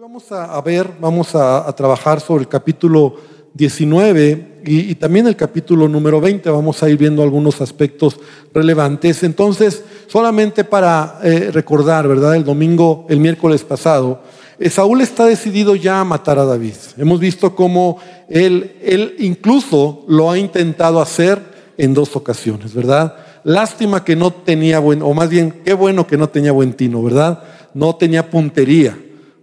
[0.00, 3.16] Vamos a, ver, vamos a, trabajar sobre el capítulo
[3.52, 6.48] 19 y, también el capítulo número 20.
[6.50, 8.20] Vamos a ir viendo algunos aspectos
[8.54, 9.24] relevantes.
[9.24, 12.36] Entonces, solamente para eh, recordar, ¿verdad?
[12.36, 14.22] El domingo, el miércoles pasado,
[14.60, 16.74] eh, Saúl está decidido ya a matar a David.
[16.96, 21.42] Hemos visto cómo él, él incluso lo ha intentado hacer
[21.76, 23.16] en dos ocasiones, ¿verdad?
[23.42, 27.02] Lástima que no tenía buen, o más bien, qué bueno que no tenía buen tino,
[27.02, 27.42] ¿verdad?
[27.74, 28.96] No tenía puntería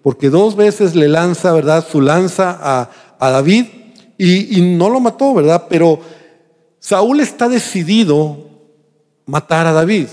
[0.05, 1.83] porque dos veces le lanza, ¿verdad?
[1.91, 2.59] Su lanza
[3.19, 3.65] a, David
[4.19, 5.65] y, no lo mató, ¿verdad?
[5.67, 5.99] Pero
[6.79, 8.37] Saúl está decidido
[9.25, 10.05] matar a David.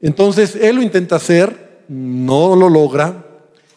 [0.00, 3.22] Entonces él lo intenta hacer, no lo logra.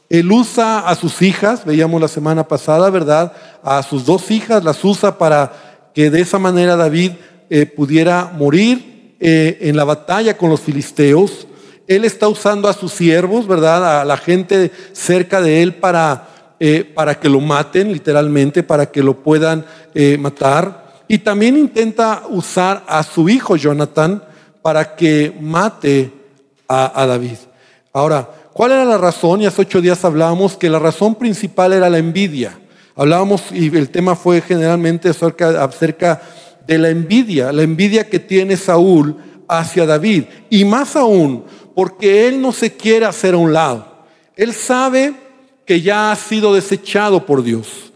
[0.10, 3.34] Él usa a sus hijas, veíamos la semana pasada, ¿verdad?
[3.62, 7.12] A sus dos hijas las usa para que de esa manera David
[7.50, 11.46] eh, pudiera morir eh, en la batalla con los filisteos.
[11.88, 14.02] Él está usando a sus siervos, ¿verdad?
[14.02, 16.28] A la gente cerca de él para,
[16.60, 21.04] eh, para que lo maten, literalmente, para que lo puedan eh, matar.
[21.08, 24.24] Y también intenta usar a su hijo Jonathan
[24.62, 26.12] para que mate
[26.68, 27.38] a, David.
[27.94, 29.42] Ahora, ¿cuál era la razón?
[29.42, 32.58] Y hace ocho días hablábamos que la razón principal era la envidia.
[32.96, 36.22] Hablábamos y el tema fue generalmente acerca, acerca
[36.66, 39.16] de la envidia, la envidia que tiene Saúl
[39.48, 40.24] hacia David.
[40.50, 41.44] Y más aún,
[41.76, 43.86] porque Él no se quiere hacer a un lado.
[44.36, 45.14] Él sabe
[45.66, 47.92] que ya ha sido desechado por Dios.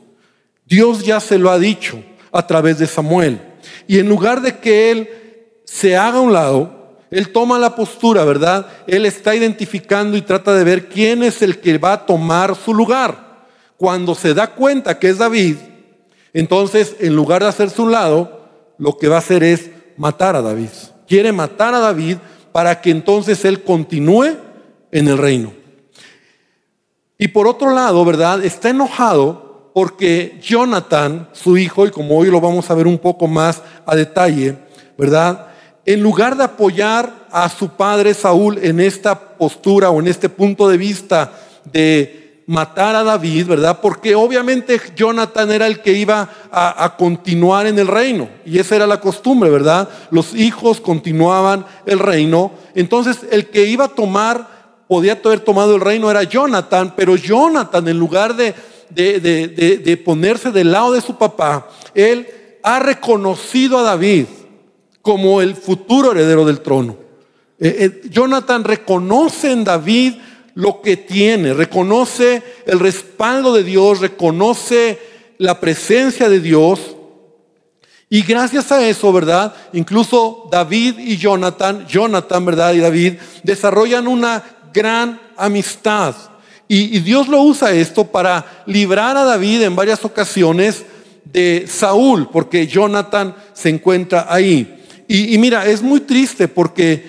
[0.66, 3.41] Dios ya se lo ha dicho a través de Samuel.
[3.88, 5.09] Y en lugar de que Él
[5.63, 8.67] se haga a un lado, Él toma la postura, ¿verdad?
[8.85, 12.73] Él está identificando y trata de ver quién es el que va a tomar su
[12.73, 13.47] lugar.
[13.77, 15.55] Cuando se da cuenta que es David,
[16.33, 20.35] entonces en lugar de hacerse a un lado, lo que va a hacer es matar
[20.35, 20.69] a David.
[21.07, 22.17] Quiere matar a David
[22.52, 24.38] para que entonces él continúe
[24.92, 25.53] en el reino.
[27.17, 28.44] Y por otro lado, ¿verdad?
[28.44, 33.28] Está enojado porque Jonathan, su hijo, y como hoy lo vamos a ver un poco
[33.28, 34.58] más a detalle,
[34.97, 35.47] ¿verdad?
[35.85, 40.68] En lugar de apoyar a su padre Saúl en esta postura o en este punto
[40.68, 41.34] de vista
[41.72, 43.80] de matar a David, ¿verdad?
[43.80, 48.28] Porque obviamente Jonathan era el que iba a, continuar en el reino.
[48.44, 49.88] Y esa era la costumbre, ¿verdad?
[50.10, 52.52] Los hijos continuaban el reino.
[52.74, 54.48] Entonces el que iba a tomar,
[54.88, 58.56] podía haber tomado el reino era Jonathan, pero Jonathan en lugar de,
[58.90, 62.28] de, ponerse del lado de su papá, él
[62.64, 64.26] ha reconocido a David
[65.04, 66.98] como el futuro heredero del trono.
[67.60, 70.16] Eh, eh, Jonathan reconoce en David
[70.56, 75.00] lo que tiene, reconoce el respaldo de Dios, reconoce
[75.38, 76.96] la presencia de Dios.
[78.10, 79.54] Y gracias a eso, ¿verdad?
[79.74, 82.74] Incluso David y Jonathan, Jonathan, ¿verdad?
[82.74, 84.44] Y David desarrollan una
[84.74, 86.16] gran amistad.
[86.68, 90.84] Y, Dios lo usa esto para librar a David en varias ocasiones
[91.26, 94.76] de Saúl, porque Jonathan se encuentra ahí.
[95.08, 97.04] y mira, es muy triste porque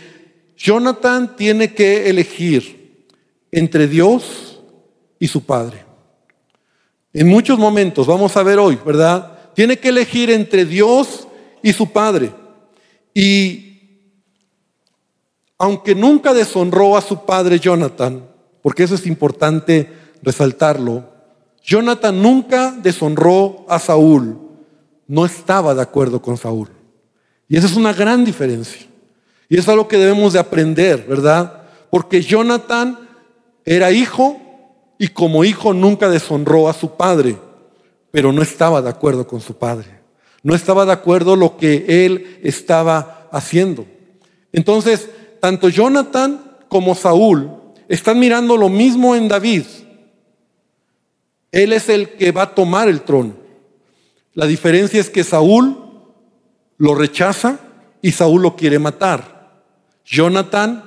[0.57, 2.80] Jonathan tiene que elegir
[3.53, 4.61] entre Dios
[5.19, 5.85] y su Padre.
[7.13, 9.53] En muchos momentos, vamos a ver hoy, ¿verdad?
[9.55, 11.27] Tiene que elegir entre Dios
[11.63, 12.33] y su Padre.
[13.13, 13.71] Y
[15.61, 18.25] aunque nunca deshonró a su padre Jonathan,
[18.63, 21.05] porque eso es importante resaltarlo,
[21.63, 24.39] Jonathan nunca deshonró a Saúl,
[25.07, 26.71] no estaba de acuerdo con Saúl.
[27.47, 28.87] Y esa es una gran diferencia.
[29.51, 31.65] Y es algo que debemos de aprender, ¿verdad?
[31.91, 32.99] Porque Jonathan
[33.65, 34.41] era hijo
[34.99, 37.39] y como hijo nunca deshonró a su padre,
[38.11, 40.01] pero no estaba de acuerdo con su padre.
[40.43, 43.87] No estaba de acuerdo lo que él estaba haciendo.
[44.53, 45.09] Entonces,
[45.41, 47.51] tanto Jonathan como Saúl
[47.89, 49.65] están mirando lo mismo en David.
[51.53, 53.35] Él es el que va a tomar el trono.
[54.35, 55.77] La diferencia es que Saúl
[56.79, 57.59] lo rechaza
[58.01, 59.65] y Saúl lo quiere matar.
[60.05, 60.85] Jonathan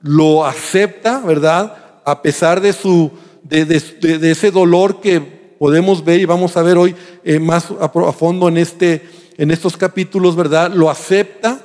[0.00, 1.83] lo acepta, ¿verdad?
[2.04, 3.10] A pesar de, su,
[3.42, 5.20] de, ese dolor que
[5.58, 6.94] podemos ver y vamos a ver hoy
[7.24, 9.02] eh, más a, fondo en, este,
[9.36, 10.72] en estos capítulos, ¿verdad?
[10.72, 11.60] Lo acepta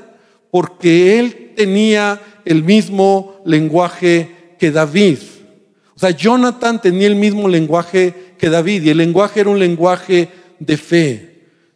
[0.52, 5.19] porque él tenía el mismo lenguaje que David.
[5.96, 10.30] O sea, Jonathan tenía el mismo lenguaje que David y el lenguaje era un lenguaje
[10.60, 11.30] de fe.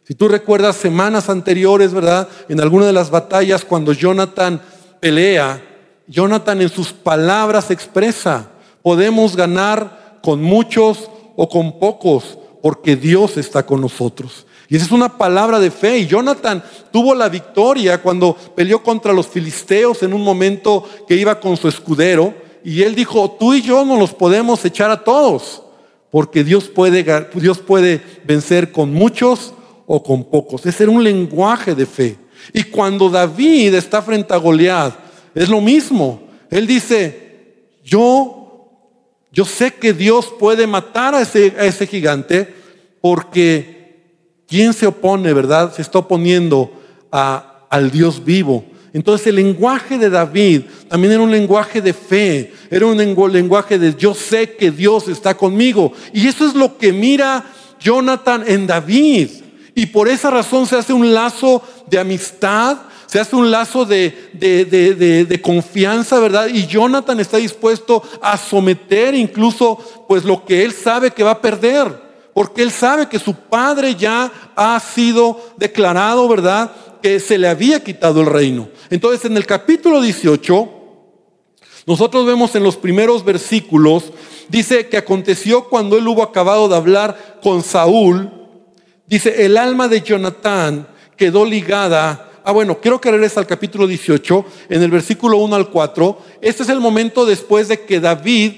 [0.06, 2.28] Si tú recuerdas semanas anteriores, ¿verdad?
[2.48, 4.60] En alguna de las batallas cuando Jonathan
[5.00, 5.62] pelea,
[6.06, 8.50] Jonathan en sus palabras expresa,
[8.84, 14.46] podemos ganar con muchos o con pocos, porque Dios está con nosotros.
[14.68, 15.98] Y esa es una palabra de fe.
[15.98, 21.40] Y Jonathan tuvo la victoria cuando peleó contra los filisteos en un momento que iba
[21.40, 22.34] con su escudero.
[22.62, 25.62] Y él dijo, tú y yo no los podemos echar a todos.
[26.10, 29.52] porque Dios puede, Dios puede vencer con muchos
[29.86, 30.64] o con pocos.
[30.66, 32.18] Ese era un lenguaje de fe.
[32.52, 34.94] Y cuando David está frente a Goliat,
[35.34, 36.22] es lo mismo.
[36.50, 38.43] Él dice, yo,
[39.34, 42.54] yo sé que Dios puede matar a ese, gigante
[43.00, 44.04] porque
[44.46, 45.74] ¿quién se opone, verdad?
[45.74, 46.72] Se está oponiendo
[47.10, 48.64] a, al Dios vivo.
[48.92, 53.96] Entonces el lenguaje de David también era un lenguaje de fe, era un lenguaje de
[53.96, 55.92] yo sé que Dios está conmigo.
[56.12, 57.44] Y eso es lo que mira
[57.80, 59.30] Jonathan en David.
[59.74, 64.30] Y por esa razón se hace un lazo de amistad, se hace un lazo de,
[64.34, 66.48] de, confianza, ¿verdad?
[66.48, 69.78] Y Jonathan está dispuesto a someter incluso
[70.08, 72.02] pues lo que él sabe que va a perder,
[72.32, 76.72] porque él sabe que su padre ya ha sido declarado, ¿verdad?
[77.02, 78.68] Que se le había quitado el reino.
[78.90, 80.70] Entonces en el capítulo 18,
[81.86, 84.12] nosotros vemos en los primeros versículos,
[84.48, 88.30] dice que aconteció cuando él hubo acabado de hablar con Saúl,
[89.06, 92.30] Dice, el alma de Jonatán quedó ligada.
[92.46, 96.18] Ah, bueno, quiero que regrese al capítulo 18, en el versículo 1 al 4.
[96.42, 98.52] Este es el momento después de que David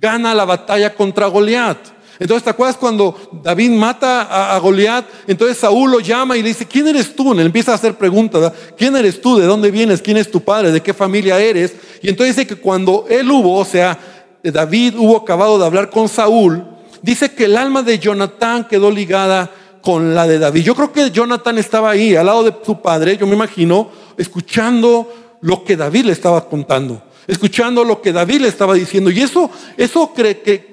[0.00, 1.76] gana la batalla contra Goliat.
[2.18, 5.04] Entonces, ¿te acuerdas cuando David mata a, Goliat?
[5.26, 7.34] Entonces Saúl lo llama y le dice, ¿quién eres tú?
[7.34, 9.36] Le empieza a hacer preguntas, ¿quién eres tú?
[9.36, 10.00] ¿De dónde vienes?
[10.00, 10.72] ¿Quién es tu padre?
[10.72, 11.74] ¿De qué familia eres?
[12.00, 13.98] Y entonces dice que cuando él hubo, o sea,
[14.42, 16.64] David hubo acabado de hablar con Saúl,
[17.02, 19.50] dice que el alma de Jonatán quedó ligada
[19.82, 20.62] con la de David.
[20.62, 25.38] Yo creo que Jonathan estaba ahí, al lado de su padre, yo me imagino, escuchando
[25.40, 29.10] lo que David le estaba contando, escuchando lo que David le estaba diciendo.
[29.10, 30.70] Y eso, eso cree que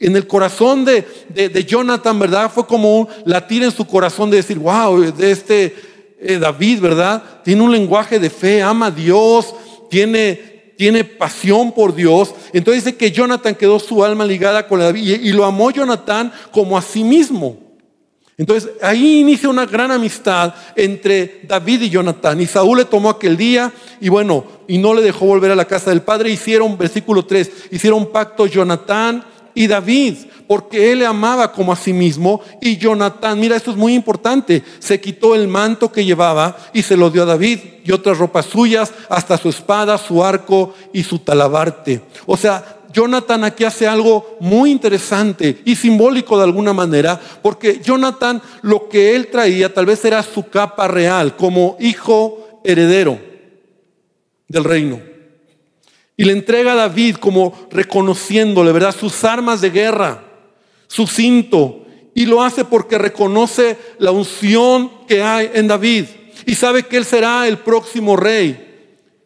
[0.00, 2.50] en el corazón de, de, Jonathan, ¿verdad?
[2.52, 5.74] Fue como un latir en su corazón de decir, wow, de este
[6.20, 7.22] eh, David, ¿verdad?
[7.44, 9.54] Tiene un lenguaje de fe, ama a Dios,
[9.90, 12.34] tiene, tiene pasión por Dios.
[12.52, 16.78] Entonces dice que Jonathan quedó su alma ligada con David y, lo amó Jonathan como
[16.78, 17.67] a sí mismo.
[18.38, 22.40] Entonces ahí inicia una gran amistad entre David y Jonathan.
[22.40, 25.64] Y Saúl le tomó aquel día y bueno, y no le dejó volver a la
[25.64, 26.30] casa del padre.
[26.30, 29.24] Hicieron, versículo 3, hicieron pacto Jonathan
[29.54, 30.14] y David
[30.48, 32.40] porque él le amaba como a sí mismo.
[32.60, 36.96] Y Jonatán, mira, esto es muy importante, se quitó el manto que llevaba y se
[36.96, 41.18] lo dio a David y otras ropas suyas, hasta su espada, su arco y su
[41.20, 42.02] talabarte.
[42.26, 48.40] O sea, Jonathan aquí hace algo muy interesante y simbólico de alguna manera, porque Jonathan
[48.62, 53.18] lo que él traía tal vez era su capa real como hijo heredero
[54.48, 55.00] del reino.
[56.16, 58.94] Y le entrega a David como reconociéndole, ¿verdad?
[58.94, 60.24] Sus armas de guerra
[60.88, 66.06] su cinto y lo hace porque reconoce la unción que hay en David
[66.46, 68.67] y sabe que él será el próximo rey.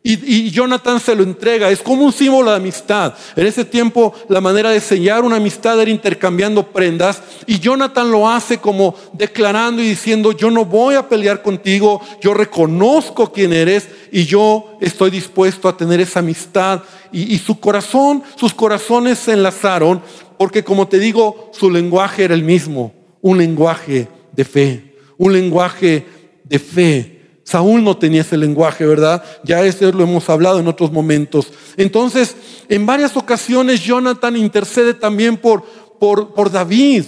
[0.05, 3.15] Y, Jonathan se lo entrega, es como un símbolo de amistad.
[3.37, 8.29] En ese tiempo la manera de sellar una amistad era intercambiando prendas y Jonathan lo
[8.29, 13.87] hace como declarando y diciendo, yo no voy a pelear contigo, yo reconozco quién eres
[14.11, 16.83] y yo estoy dispuesto a tener esa amistad.
[17.13, 20.03] Y, su corazón, sus corazones se enlazaron
[20.37, 26.05] porque como te digo, su lenguaje era el mismo, un lenguaje de fe, un lenguaje
[26.43, 27.22] de fe.
[27.53, 29.23] Saúl no tenía ese lenguaje, ¿verdad?
[29.45, 31.49] Ya eso lo hemos hablado en otros momentos.
[31.77, 32.35] Entonces,
[32.71, 35.63] en varias ocasiones Jonathan intercede también por,
[36.01, 37.05] por, por David.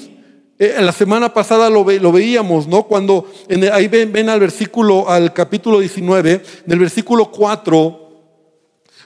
[0.59, 2.83] Eh, la semana pasada lo, veíamos, ¿no?
[2.83, 3.27] Cuando
[3.73, 8.01] ahí ven, ven, al versículo, al capítulo 19, en el versículo 4,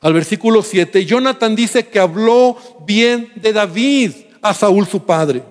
[0.00, 4.10] al versículo 7, Jonathan dice que habló bien de David
[4.42, 5.44] a Saúl su padre.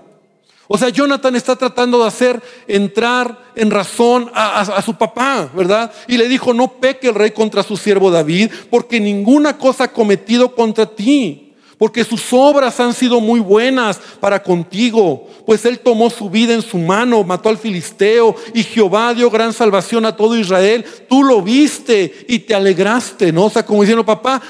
[0.68, 5.92] O sea, Jonathan está tratando de hacer entrar en razón a, su papá, ¿verdad?
[6.08, 9.94] Y le dijo, no peque el rey contra su siervo David, porque ninguna cosa ha
[9.94, 11.48] cometido contra ti
[11.78, 16.64] porque sus obras han sido muy buenas para contigo, pues él tomó su vida en
[16.64, 20.84] su mano, mató al filisteo y Jehová dio gran salvación a todo Israel.
[21.08, 23.46] Tú lo viste y te alegraste, ¿no?
[23.46, 24.42] O sea, como diciendo, papá,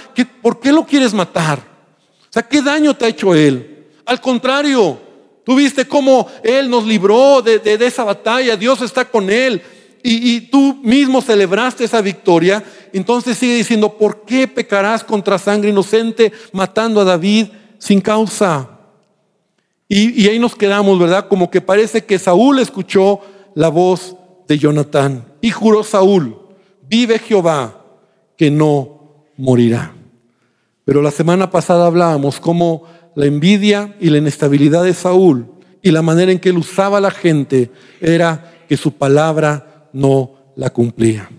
[0.42, 1.60] ¿por qué lo quieres matar?
[1.60, 3.88] O sea, ¿qué daño te ha hecho él?
[4.06, 4.98] Al contrario,
[5.48, 9.62] tú viste cómo él nos libró de, de esa batalla, Dios está con él
[10.04, 16.34] y, tú mismo celebraste esa victoria, entonces sigue diciendo, ¿por qué pecarás contra sangre inocente
[16.52, 18.70] matando a David sin causa?
[19.88, 21.30] Y, y ahí nos quedamos, ¿verdad?
[21.30, 23.22] Como que parece que Saúl escuchó
[23.56, 24.18] la voz
[24.50, 26.38] de Jonatán y juró Saúl,
[26.90, 27.86] vive Jehová,
[28.38, 29.97] que no morirá.
[30.88, 35.46] Pero la semana pasada hablábamos cómo la envidia y la inestabilidad de Saúl
[35.82, 40.54] y la manera en que él usaba a la gente era que su palabra no
[40.56, 41.30] la cumplía.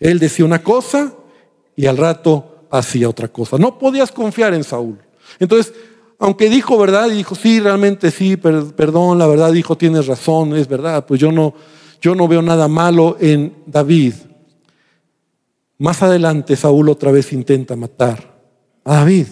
[0.00, 1.14] Él decía una cosa
[1.76, 3.58] y al rato hacía otra cosa.
[3.58, 4.98] No podías confiar en Saúl.
[5.38, 5.72] Entonces,
[6.18, 11.06] aunque dijo verdad, dijo, sí, realmente sí, perdón, la verdad, dijo, tienes razón, es verdad,
[11.06, 11.54] pues yo no,
[12.00, 14.14] yo no veo nada malo en David.
[15.78, 18.35] Más adelante Saúl otra vez intenta matar
[18.86, 19.26] a David.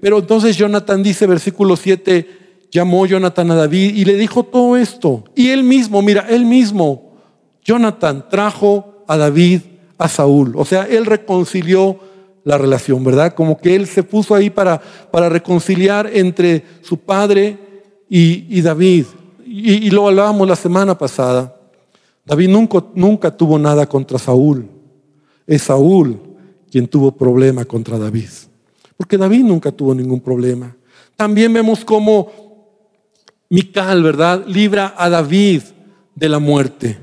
[0.00, 5.24] Pero entonces Jonathan dice, versículo 7, llamó Jonathan a David y le dijo todo esto.
[5.34, 7.12] Y él mismo, mira, él mismo,
[7.64, 9.60] Jonathan trajo a David
[9.98, 10.54] a Saúl.
[10.56, 11.98] O sea, él reconcilió
[12.44, 13.34] la relación, ¿verdad?
[13.34, 17.58] Como que él se puso ahí para, para reconciliar entre su padre
[18.08, 19.06] y, David.
[19.44, 21.54] Y, lo hablábamos la semana pasada.
[22.24, 24.66] David nunca, nunca tuvo nada contra Saúl.
[25.46, 26.25] Es Saúl
[26.76, 28.28] quien tuvo problema contra David.
[28.98, 30.76] Porque David nunca tuvo ningún problema.
[31.16, 32.30] También vemos cómo
[33.48, 34.44] Mical, ¿verdad?
[34.46, 35.62] Libra a David
[36.14, 36.98] de la muerte.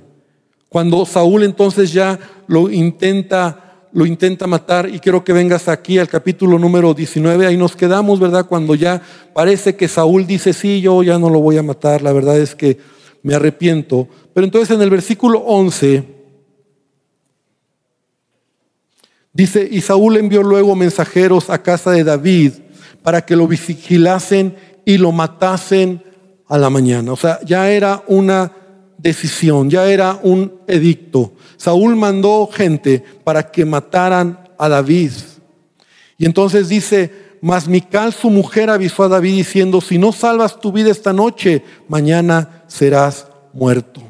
[0.70, 6.08] Cuando Saúl entonces ya lo intenta lo intenta matar y quiero que vengas aquí al
[6.08, 8.46] capítulo número 19, ahí nos quedamos, ¿verdad?
[8.46, 9.02] Cuando ya
[9.34, 12.54] parece que Saúl dice, sí, yo ya no lo voy a matar, la verdad es
[12.54, 12.78] que
[13.24, 14.08] me arrepiento.
[14.36, 16.23] Pero entonces en el versículo 11
[19.34, 22.54] dice, y Saúl envió luego mensajeros a casa de David
[23.02, 26.02] para que lo vigilasen y lo matasen
[26.48, 27.12] a la mañana.
[27.12, 28.52] O sea, ya era una
[28.98, 31.34] decisión, ya era un edicto.
[31.58, 35.12] Saúl mandó gente para que mataran a David.
[36.18, 37.12] Y entonces dice,
[37.42, 41.64] mas Mical su mujer avisó a David diciendo, si no salvas tu vida esta noche,
[41.90, 44.02] mañana serás muerto.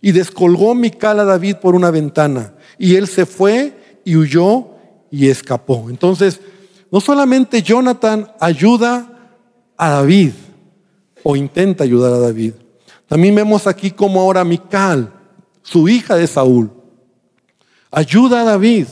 [0.00, 2.54] Y descolgó Mical a David por una ventana.
[2.78, 4.71] Y él se fue y huyó
[5.12, 5.86] y escapó.
[5.90, 6.40] Entonces,
[6.90, 9.30] no solamente Jonathan ayuda
[9.76, 10.32] a David
[11.22, 12.54] o intenta ayudar a David,
[13.06, 15.12] también vemos aquí como ahora Mical,
[15.62, 16.72] su hija de Saúl,
[17.90, 18.86] ayuda a David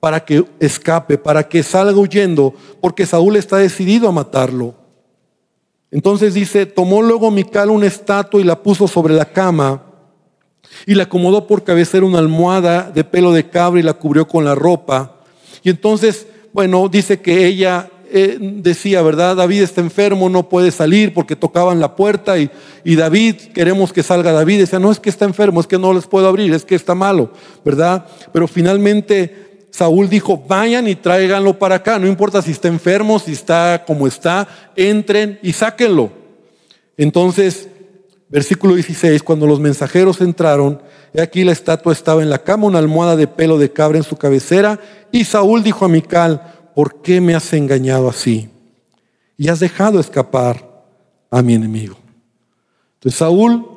[0.00, 4.74] para que escape, para que salga huyendo, porque Saúl está decidido a matarlo.
[5.90, 9.82] Entonces dice, tomó luego Mical una estatua y la puso sobre la cama
[10.86, 14.44] y le acomodó por cabecera una almohada de pelo de cabra y la cubrió con
[14.44, 15.20] la ropa.
[15.64, 19.34] Y entonces, bueno, dice que ella eh, decía, ¿verdad?
[19.34, 22.48] David está enfermo, no puede salir porque tocaban la puerta y,
[22.84, 24.60] y David, queremos que salga David.
[24.60, 26.94] Decía, no es que está enfermo, es que no les puedo abrir, es que está
[26.94, 27.32] malo,
[27.64, 28.06] ¿verdad?
[28.32, 33.32] Pero finalmente Saúl dijo, vayan y tráiganlo para acá, no importa si está enfermo, si
[33.32, 36.12] está como está, entren y sáquenlo.
[36.96, 37.68] Entonces,
[38.34, 42.80] versículo 16, cuando los mensajeros entraron, he aquí la estatua estaba en la cama, una
[42.80, 44.80] almohada de pelo de cabra en su cabecera,
[45.12, 46.42] y Saúl dijo a Mical,
[46.74, 48.48] ¿por qué me has engañado así?
[49.36, 50.68] Y has dejado escapar
[51.30, 51.96] a mi enemigo.
[52.94, 53.68] Entonces Saúl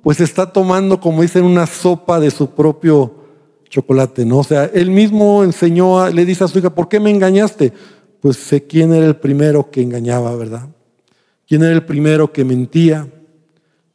[0.00, 3.16] pues está tomando, como dicen, una sopa de su propio
[3.68, 4.38] chocolate, ¿no?
[4.38, 7.72] O sea, él mismo enseñó, le dice a su hija, ¿por qué me engañaste?
[8.20, 10.68] Pues sé quién era el primero que engañaba, ¿verdad?
[11.48, 13.08] ¿Quién era el primero que mentía?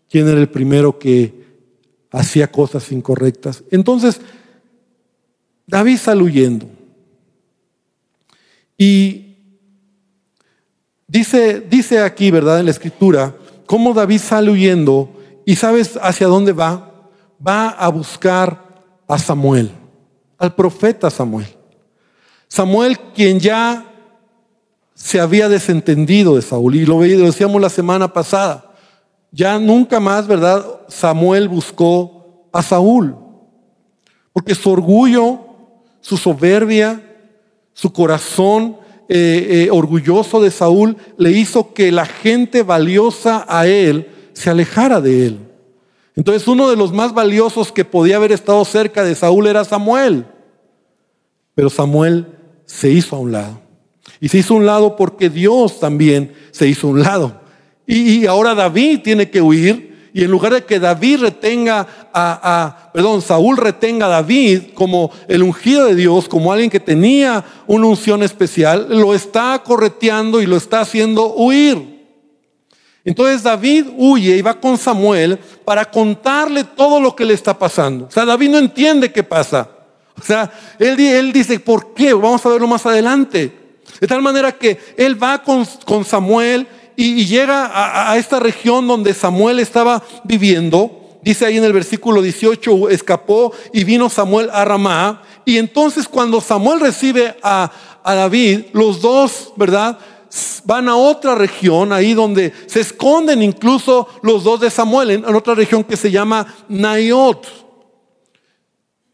[0.09, 1.45] ¿Quién era el primero que
[2.11, 3.63] hacía cosas incorrectas?
[3.71, 4.19] Entonces,
[5.67, 6.67] David sale huyendo.
[8.77, 9.35] Y
[11.07, 12.59] dice, dice aquí, ¿verdad?
[12.59, 13.35] En la escritura,
[13.65, 15.11] cómo David sale huyendo
[15.45, 16.85] y sabes hacia dónde va.
[17.45, 19.71] Va a buscar a Samuel,
[20.37, 21.47] al profeta Samuel.
[22.47, 23.85] Samuel, quien ya
[24.93, 28.68] se había desentendido de Saúl, y lo, decíamos la semana pasada.
[29.31, 30.65] Ya nunca más, ¿verdad?
[30.87, 33.15] Samuel buscó a Saúl,
[34.33, 35.39] porque su orgullo,
[36.01, 37.01] su soberbia,
[37.73, 44.07] su corazón eh, eh, orgulloso de Saúl le hizo que la gente valiosa a él
[44.33, 45.39] se alejara de él.
[46.15, 50.25] Entonces uno de los más valiosos que podía haber estado cerca de Saúl era Samuel.
[51.55, 52.27] Pero Samuel
[52.65, 53.61] se hizo a un lado.
[54.19, 57.41] Y se hizo a un lado porque Dios también se hizo a un lado.
[57.95, 63.21] Y ahora David tiene que huir y en lugar de que David retenga a, perdón,
[63.21, 68.23] Saúl retenga a David como el ungido de Dios, como alguien que tenía una unción
[68.23, 71.99] especial, lo está correteando y lo está haciendo huir.
[73.05, 78.05] Entonces David huye y va con Samuel para contarle todo lo que le está pasando.
[78.05, 79.69] O sea, David no entiende qué pasa.
[80.19, 82.13] O sea, él, él dice, ¿por qué?
[82.13, 83.57] Vamos a verlo más adelante.
[84.01, 86.67] De tal manera que él va con, con Samuel
[87.01, 91.17] y, llega a, esta región donde Samuel estaba viviendo.
[91.21, 95.21] Dice ahí en el versículo 18, escapó y vino Samuel a Ramá.
[95.45, 97.71] Y entonces cuando Samuel recibe a,
[98.03, 99.97] David, los dos, ¿verdad?
[100.65, 105.55] Van a otra región, ahí donde se esconden incluso los dos de Samuel, en, otra
[105.55, 107.47] región que se llama Nayot.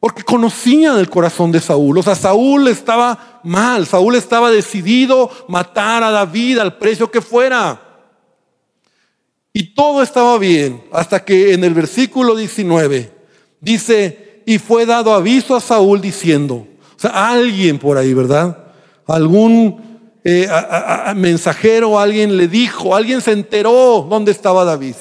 [0.05, 1.97] Porque conocían el corazón de Saúl.
[1.97, 3.87] O sea, Saúl estaba mal.
[3.87, 7.81] Saúl estaba decidido matar a David al precio que fuera.
[9.51, 13.11] Y todo estaba bien hasta que en el versículo 19
[13.59, 18.63] dice, y fue dado aviso a Saúl diciendo, o sea, alguien por ahí, ¿verdad?
[19.07, 20.47] Algún eh,
[21.15, 24.97] mensajero, alguien le dijo, alguien se enteró dónde estaba David.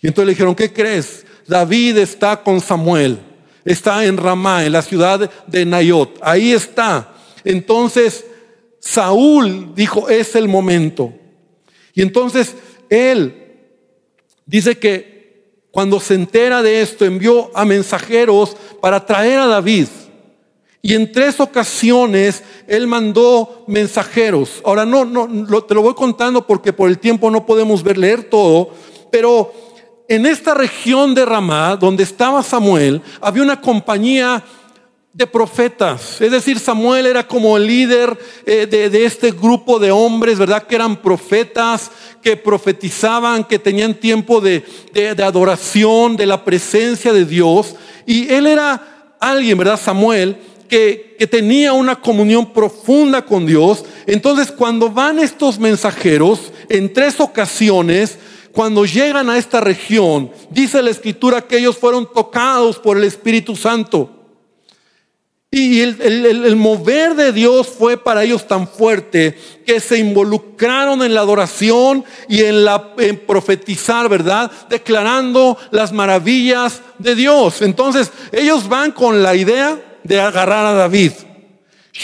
[0.00, 1.24] Y entonces le dijeron, ¿qué crees?
[1.46, 3.29] David está con Samuel,
[3.64, 7.14] está en Ramá, en la ciudad de Nayot, ahí está.
[7.44, 8.24] Entonces
[8.80, 11.12] Saúl dijo, es el momento.
[11.94, 12.54] Y entonces
[12.88, 13.34] él
[14.46, 15.10] dice que
[15.70, 19.86] cuando se entera de esto envió a mensajeros para traer a David.
[20.82, 24.62] Y en tres ocasiones él mandó mensajeros.
[24.64, 28.24] Ahora no, no, te lo voy contando porque por el tiempo no podemos ver leer
[28.24, 28.70] todo,
[29.10, 29.52] pero
[30.10, 34.42] en esta región de Ramá, donde estaba Samuel, había una compañía
[35.12, 36.20] de profetas.
[36.20, 40.64] Es decir, Samuel era como el líder eh, de, este grupo de hombres, ¿verdad?
[40.64, 44.64] Que eran profetas, que profetizaban, que tenían tiempo de,
[45.22, 47.76] adoración, de la presencia de Dios.
[48.04, 49.78] Y él era alguien, ¿verdad?
[49.80, 50.38] Samuel,
[50.68, 53.84] que, tenía una comunión profunda con Dios.
[54.06, 58.18] Entonces, cuando van estos mensajeros, en tres ocasiones,
[58.52, 63.54] cuando llegan a esta región, dice la escritura que ellos fueron tocados por el Espíritu
[63.54, 64.16] Santo.
[65.52, 71.22] Y el, mover de Dios fue para ellos tan fuerte que se involucraron en la
[71.22, 72.94] adoración y en, la,
[73.26, 74.48] profetizar, ¿verdad?
[74.68, 77.62] Declarando las maravillas de Dios.
[77.62, 81.12] Entonces ellos van con la idea de agarrar a David.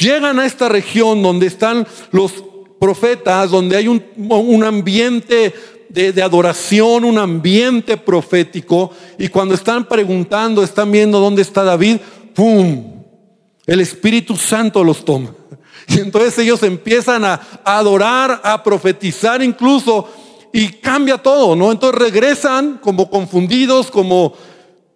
[0.00, 2.33] Llegan a esta región donde están los
[2.81, 5.55] profetas, donde hay un ambiente
[5.88, 8.90] de, adoración, un ambiente profético.
[9.19, 11.99] Y cuando están preguntando, están viendo dónde está David,
[12.35, 13.05] ¡pum!
[13.66, 15.35] El Espíritu Santo los toma.
[15.88, 20.09] Y entonces ellos empiezan a, adorar, a profetizar incluso,
[20.52, 21.71] y cambia todo, ¿no?
[21.71, 24.35] Entonces regresan como confundidos, como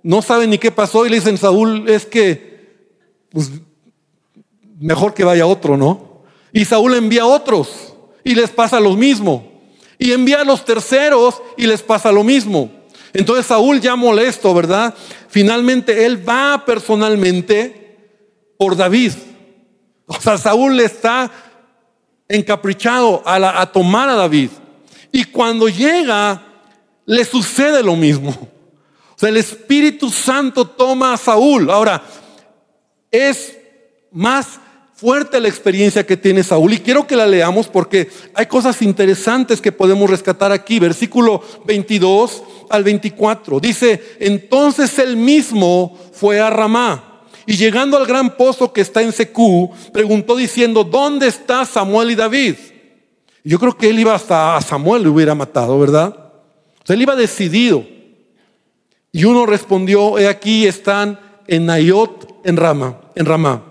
[0.02, 2.88] no saben ni qué pasó, y le dicen, Saúl, es que,
[3.30, 3.52] pues,
[4.80, 6.22] mejor que vaya otro, ¿no?
[6.52, 9.49] Y Saúl envía a otros, y les pasa lo mismo.
[10.00, 12.70] Y envía a los terceros y les pasa lo mismo.
[13.12, 14.94] Entonces Saúl ya molesto, ¿verdad?
[15.28, 17.98] Finalmente él va personalmente
[18.58, 19.12] por David.
[20.06, 21.30] O sea, Saúl está
[22.28, 24.50] encaprichado a, a tomar a David.
[25.12, 26.42] Y cuando llega,
[27.04, 28.30] le sucede lo mismo.
[28.30, 31.70] O sea, el Espíritu Santo toma a Saúl.
[31.70, 32.02] Ahora,
[33.10, 33.54] es
[34.10, 34.60] más
[35.00, 39.62] fuerte la experiencia que tiene Saúl y quiero que la leamos porque hay cosas interesantes
[39.62, 40.78] que podemos rescatar aquí.
[40.78, 43.60] Versículo 22 al 24.
[43.60, 49.12] Dice, entonces él mismo fue a Ramá y llegando al gran pozo que está en
[49.12, 52.56] Secú, preguntó diciendo, ¿dónde está Samuel y David?
[53.42, 56.14] Yo creo que él iba hasta a Samuel le hubiera matado, ¿verdad?
[56.86, 57.86] O él iba decidido.
[59.12, 63.69] Y uno respondió, he aquí están en Nayot, en Rama, en Ramá.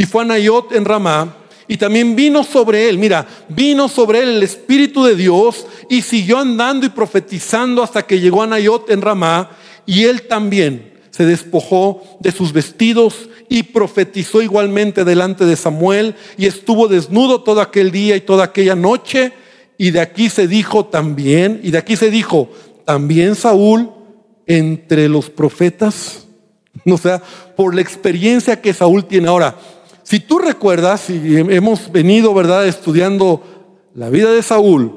[0.00, 1.36] Y fue a Nayot en Ramá.
[1.68, 6.38] Y también vino sobre él, mira, vino sobre él el Espíritu de Dios y siguió
[6.38, 9.50] andando y profetizando hasta que llegó a Nayot en Ramá.
[9.84, 16.46] Y él también se despojó de sus vestidos y profetizó igualmente delante de Samuel y
[16.46, 19.34] estuvo desnudo todo aquel día y toda aquella noche.
[19.76, 22.48] Y de aquí se dijo también, y de aquí se dijo,
[22.86, 23.90] también Saúl
[24.46, 26.26] entre los profetas.
[26.90, 27.20] O sea,
[27.56, 29.54] por la experiencia que Saúl tiene ahora.
[30.10, 33.44] Si tú recuerdas, y hemos venido, ¿verdad?, estudiando
[33.94, 34.92] la vida de Saúl,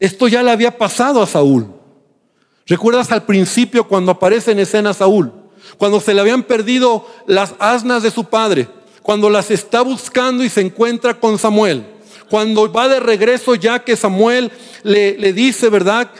[0.00, 1.68] esto ya le había pasado a Saúl.
[2.66, 5.32] ¿Recuerdas al principio cuando aparece en escena Saúl?
[5.78, 8.66] Cuando se le habían perdido las asnas de su padre,
[9.00, 11.86] cuando las está buscando y se encuentra con Samuel,
[12.28, 14.50] cuando va de regreso ya que Samuel
[14.82, 16.10] le, le dice, ¿verdad?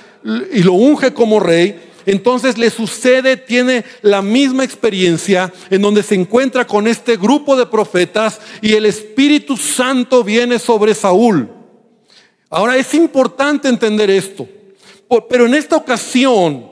[0.53, 6.14] Y lo unge como rey, entonces le sucede, tiene la misma experiencia en donde se
[6.14, 11.49] encuentra con este grupo de profetas y el Espíritu Santo viene sobre Saúl.
[12.51, 14.47] Ahora es importante entender esto,
[15.29, 16.67] pero en esta ocasión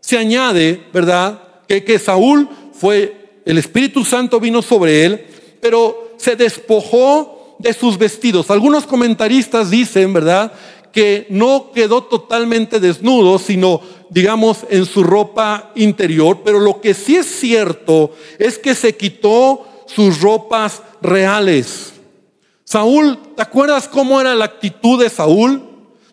[0.00, 1.42] se añade, ¿verdad?
[1.66, 5.26] Que, que Saúl fue, el Espíritu Santo vino sobre él,
[5.60, 8.50] pero se despojó de sus vestidos.
[8.50, 10.52] Algunos comentaristas dicen, ¿verdad?
[10.96, 17.16] Que no quedó totalmente desnudo, sino digamos, en su ropa interior, pero lo que sí
[17.16, 21.92] es cierto es que se quitó sus ropas reales.
[22.64, 25.62] Saúl, ¿te acuerdas cómo era la actitud de Saúl?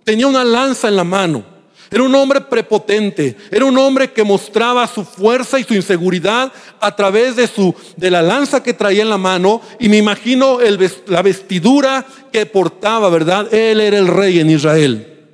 [0.04, 1.53] Tenía una lanza en la mano.
[1.94, 6.96] Era un hombre prepotente, era un hombre que mostraba su fuerza y su inseguridad a
[6.96, 10.58] través de, su, de la lanza que traía en la mano y me imagino
[11.06, 13.54] la vestidura que portaba, ¿verdad?
[13.54, 15.30] Él era el rey en Israel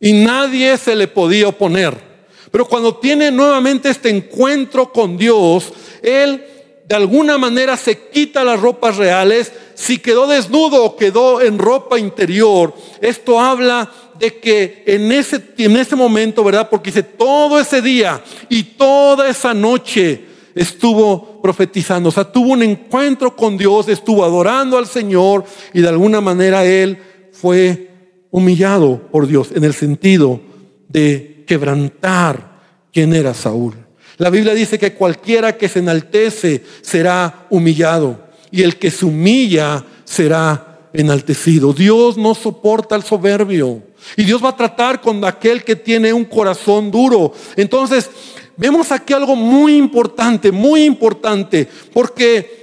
[0.00, 2.08] y nadie se le podía oponer.
[2.50, 6.42] Pero cuando tiene nuevamente este encuentro con Dios, él
[6.88, 11.98] de alguna manera se quita las ropas reales, si quedó desnudo o quedó en ropa
[11.98, 16.68] interior, esto habla de que en ese, en ese momento, ¿verdad?
[16.68, 22.62] Porque dice, todo ese día y toda esa noche estuvo profetizando, o sea, tuvo un
[22.62, 26.98] encuentro con Dios, estuvo adorando al Señor y de alguna manera él
[27.32, 27.88] fue
[28.30, 30.40] humillado por Dios en el sentido
[30.86, 32.60] de quebrantar
[32.92, 33.74] quién era Saúl.
[34.18, 39.82] La Biblia dice que cualquiera que se enaltece será humillado y el que se humilla
[40.04, 41.72] será enaltecido.
[41.72, 43.89] Dios no soporta al soberbio.
[44.16, 47.32] Y Dios va a tratar con aquel que tiene un corazón duro.
[47.56, 48.10] Entonces,
[48.56, 52.60] vemos aquí algo muy importante, muy importante, porque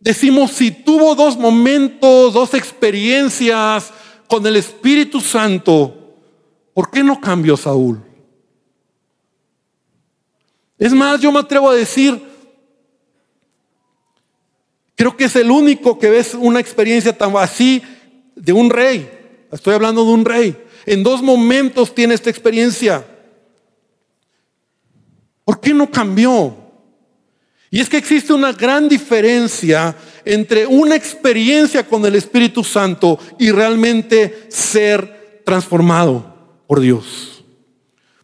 [0.00, 3.92] decimos, si tuvo dos momentos, dos experiencias
[4.28, 6.14] con el Espíritu Santo,
[6.72, 8.02] ¿por qué no cambió Saúl?
[10.78, 12.22] Es más, yo me atrevo a decir,
[14.94, 17.82] creo que es el único que ves una experiencia tan así
[18.34, 19.15] de un rey.
[19.52, 20.56] Estoy hablando de un rey.
[20.86, 23.04] En dos momentos tiene esta experiencia.
[25.44, 26.56] ¿Por qué no cambió?
[27.70, 33.50] Y es que existe una gran diferencia entre una experiencia con el Espíritu Santo y
[33.50, 36.34] realmente ser transformado
[36.66, 37.44] por Dios.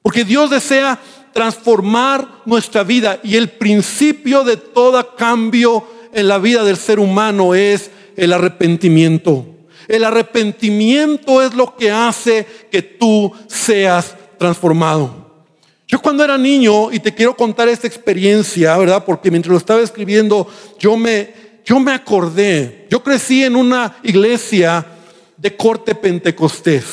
[0.03, 0.99] Porque Dios desea
[1.33, 7.55] transformar nuestra vida y el principio de todo cambio en la vida del ser humano
[7.55, 9.47] es el arrepentimiento.
[9.89, 15.23] El arrepentimiento es lo que hace que tú seas transformado.
[15.87, 19.05] Yo cuando era niño, y te quiero contar esta experiencia, ¿verdad?
[19.05, 21.35] Porque mientras lo estaba escribiendo, yo me,
[21.67, 22.87] yo me acordé.
[22.91, 24.87] Yo crecí en una iglesia
[25.37, 26.85] de corte pentecostés.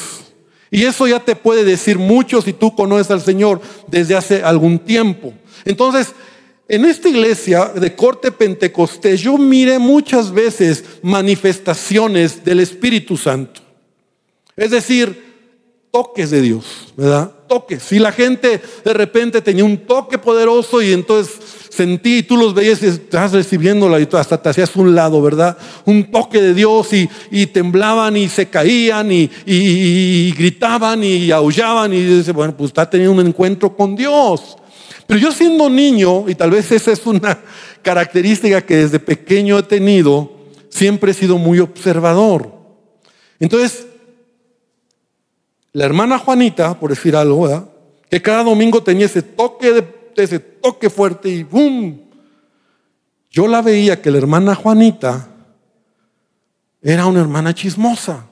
[0.72, 4.80] Y eso ya te puede decir mucho si tú conoces al Señor desde hace algún
[4.80, 5.34] tiempo.
[5.66, 6.14] Entonces,
[6.70, 13.62] en esta iglesia de corte pentecostés yo miré muchas veces manifestaciones del Espíritu Santo.
[14.56, 15.30] Es decir,
[15.92, 17.32] toques de Dios, ¿verdad?
[17.48, 17.82] Toques.
[17.82, 21.34] Si la gente de repente tenía un toque poderoso y entonces
[21.70, 25.58] sentí y tú los veías y estás recibiéndola y hasta te hacías un lado, ¿verdad?
[25.86, 32.04] Un toque de Dios y, temblaban y se caían y, y, gritaban y aullaban y
[32.04, 34.58] dice, bueno, pues está teniendo un encuentro con Dios.
[35.10, 37.40] Pero yo siendo niño, y tal vez esa es una
[37.82, 40.32] característica que desde pequeño he tenido,
[40.70, 42.54] siempre he sido muy observador.
[43.40, 43.88] Entonces,
[45.74, 47.74] la hermana Juanita, por decir algo,
[48.08, 52.02] que cada domingo tenía ese toque, de, ese toque fuerte y ¡boom!
[53.32, 55.28] Yo la veía que la hermana Juanita
[56.84, 58.28] era una hermana chismosa.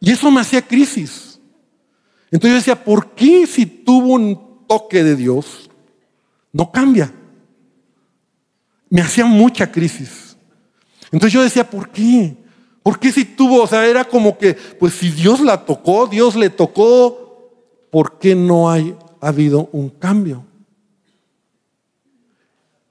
[0.00, 1.38] Y eso me hacía crisis.
[2.32, 5.68] Entonces yo decía, ¿por qué si tuvo un toque de Dios,
[6.50, 7.12] no cambia.
[8.88, 10.34] Me hacía mucha crisis.
[11.10, 12.34] Entonces yo decía, ¿por qué?
[12.82, 16.36] ¿Por qué si tuvo, o sea, era como que, pues si Dios la tocó, Dios
[16.36, 17.50] le tocó,
[17.90, 20.42] ¿por qué no hay, ha habido un cambio?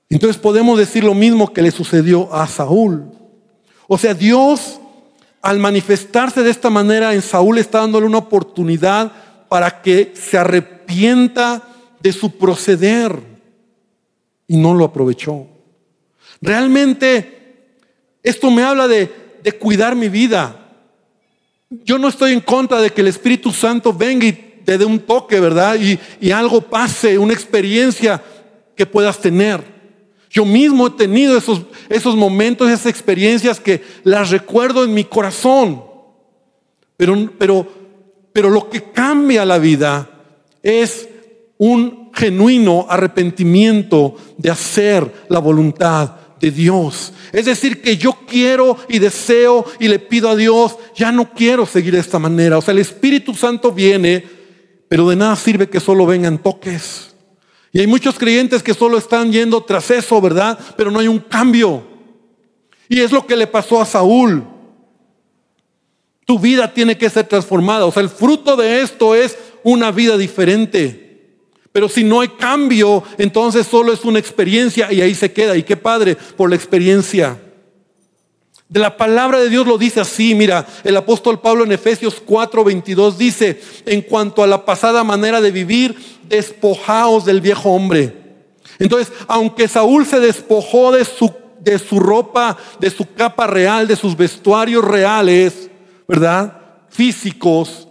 [0.08, 3.12] Entonces podemos decir lo mismo que le sucedió a Saúl.
[3.88, 4.80] O sea, Dios
[5.42, 9.12] al manifestarse de esta manera en Saúl está dándole una oportunidad
[9.50, 11.64] para que se arrepienta
[12.02, 13.20] de su proceder
[14.48, 15.48] y no lo aprovechó.
[16.42, 17.42] Realmente
[18.24, 19.10] esto me habla de,
[19.44, 20.58] de cuidar mi vida.
[21.70, 24.34] Yo no estoy en contra de que el Espíritu Santo venga y
[24.66, 25.78] te dé un toque, ¿verdad?
[25.80, 28.22] Y, y algo pase, una experiencia
[28.76, 29.64] que puedas tener.
[30.30, 35.84] Yo mismo he tenido esos, esos momentos, esas experiencias que las recuerdo en mi corazón.
[36.96, 37.68] Pero, pero,
[38.32, 40.10] pero lo que cambia la vida
[40.64, 41.10] es
[41.62, 47.14] un genuino arrepentimiento de hacer la voluntad de Dios.
[47.32, 51.68] Es decir, que yo quiero y deseo y le pido a Dios, ya no quiero
[51.68, 52.58] seguir de esta manera.
[52.58, 54.26] O sea, el Espíritu Santo viene,
[54.88, 57.14] pero de nada sirve que solo vengan toques.
[57.72, 60.58] Y hay muchos creyentes que solo están yendo tras eso, ¿verdad?
[60.76, 61.84] Pero no hay un cambio.
[62.90, 64.48] Y es lo que le pasó a Saúl.
[66.26, 67.86] Tu vida tiene que ser transformada.
[67.86, 71.11] O sea, el fruto de esto es una vida diferente.
[71.72, 75.56] Pero si no hay cambio, entonces solo es una experiencia y ahí se queda.
[75.56, 77.40] Y qué padre por la experiencia.
[78.68, 82.64] De la palabra de Dios lo dice así, mira, el apóstol Pablo en Efesios 4,
[82.64, 85.96] 22 dice, en cuanto a la pasada manera de vivir,
[86.30, 88.16] despojaos del viejo hombre.
[88.80, 93.98] Entonces, aunque Saúl se despojó de su, de su ropa, de su capa real, de
[93.98, 95.70] sus vestuarios reales,
[96.08, 96.58] ¿verdad?
[96.90, 97.90] Físicos,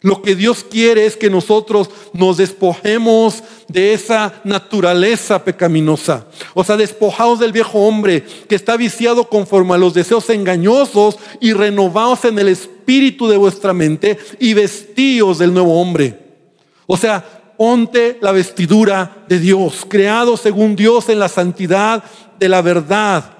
[0.00, 6.26] lo que Dios quiere es que nosotros nos despojemos de esa naturaleza pecaminosa.
[6.54, 11.52] O sea, despojados del viejo hombre que está viciado conforme a los deseos engañosos y
[11.52, 16.18] renovados en el espíritu de vuestra mente y vestidos del nuevo hombre.
[16.86, 22.04] O sea, ponte la vestidura de Dios, creado según Dios en la santidad
[22.38, 23.32] de la verdad,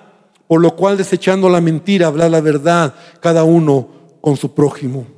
[0.49, 3.89] por lo cual desechando la mentira, habla la verdad cada uno
[4.21, 5.18] con su prójimo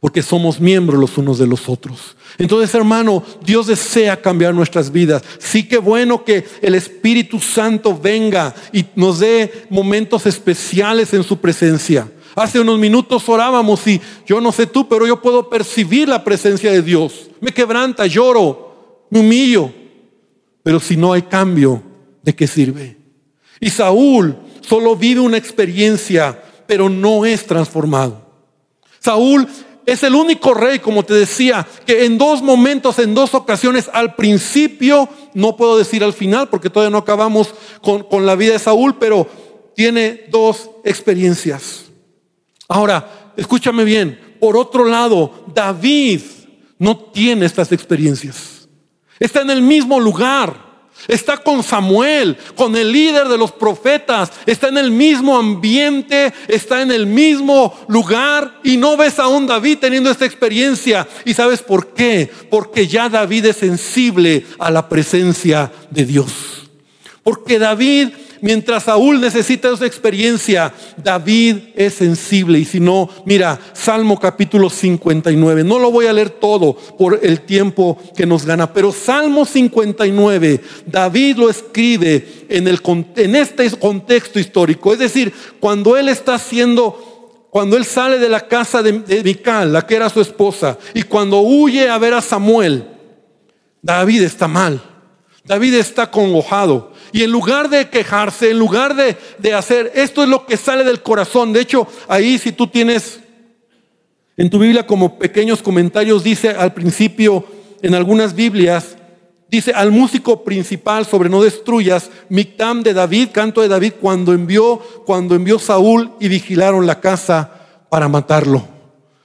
[0.00, 2.16] porque somos miembros los unos de los otros.
[2.38, 5.22] Entonces, hermano, Dios desea cambiar nuestras vidas.
[5.38, 11.38] Sí que bueno que el Espíritu Santo venga y nos dé momentos especiales en su
[11.38, 12.10] presencia.
[12.34, 16.70] Hace unos minutos orábamos y yo no sé tú, pero yo puedo percibir la presencia
[16.70, 17.30] de Dios.
[17.40, 19.72] Me quebranta, lloro, me humillo.
[20.62, 21.82] Pero si no hay cambio,
[22.22, 22.98] ¿de qué sirve?
[23.58, 28.26] Y Saúl solo vive una experiencia, pero no es transformado.
[29.00, 29.48] Saúl
[29.86, 34.16] es el único rey, como te decía, que en dos momentos, en dos ocasiones, al
[34.16, 38.96] principio, no puedo decir al final, porque todavía no acabamos con, la vida de Saúl,
[38.98, 39.28] pero
[39.76, 41.84] tiene dos experiencias.
[42.66, 46.20] Ahora, escúchame bien, por otro lado, David
[46.78, 48.68] no tiene estas experiencias.
[49.20, 50.65] Está en el mismo lugar.
[51.08, 54.32] Está con Samuel, con el líder de los profetas.
[54.44, 58.60] Está en el mismo ambiente, está en el mismo lugar.
[58.64, 61.06] Y no ves a un David teniendo esta experiencia.
[61.24, 62.30] ¿Y sabes por qué?
[62.50, 66.32] Porque ya David es sensible a la presencia de Dios.
[67.22, 72.58] Porque David Mientras Saúl necesita esa experiencia, David es sensible.
[72.58, 75.64] Y si no, mira, Salmo capítulo 59.
[75.64, 80.60] No lo voy a leer todo por el tiempo que nos gana, pero Salmo 59,
[80.86, 82.80] David lo escribe en, el,
[83.16, 84.92] en este contexto histórico.
[84.92, 89.72] Es decir, cuando él está haciendo, cuando él sale de la casa de, de Mical,
[89.72, 92.86] la que era su esposa, y cuando huye a ver a Samuel,
[93.82, 94.82] David está mal.
[95.44, 96.92] David está congojado.
[97.12, 101.02] Y en lugar de quejarse, en lugar de, hacer, esto es lo que sale del
[101.02, 101.52] corazón.
[101.52, 103.20] De hecho, ahí si tú tienes
[104.36, 107.44] en tu Biblia como pequeños comentarios, dice al principio,
[107.82, 108.96] en algunas Biblias,
[109.48, 114.78] dice al músico principal sobre no destruyas, Mictam de David, canto de David, cuando envió,
[115.06, 117.52] cuando envió Saúl y vigilaron la casa
[117.88, 118.66] para matarlo.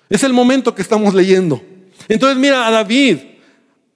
[0.10, 1.62] Es el momento que estamos leyendo.
[2.08, 3.18] Entonces mira a David,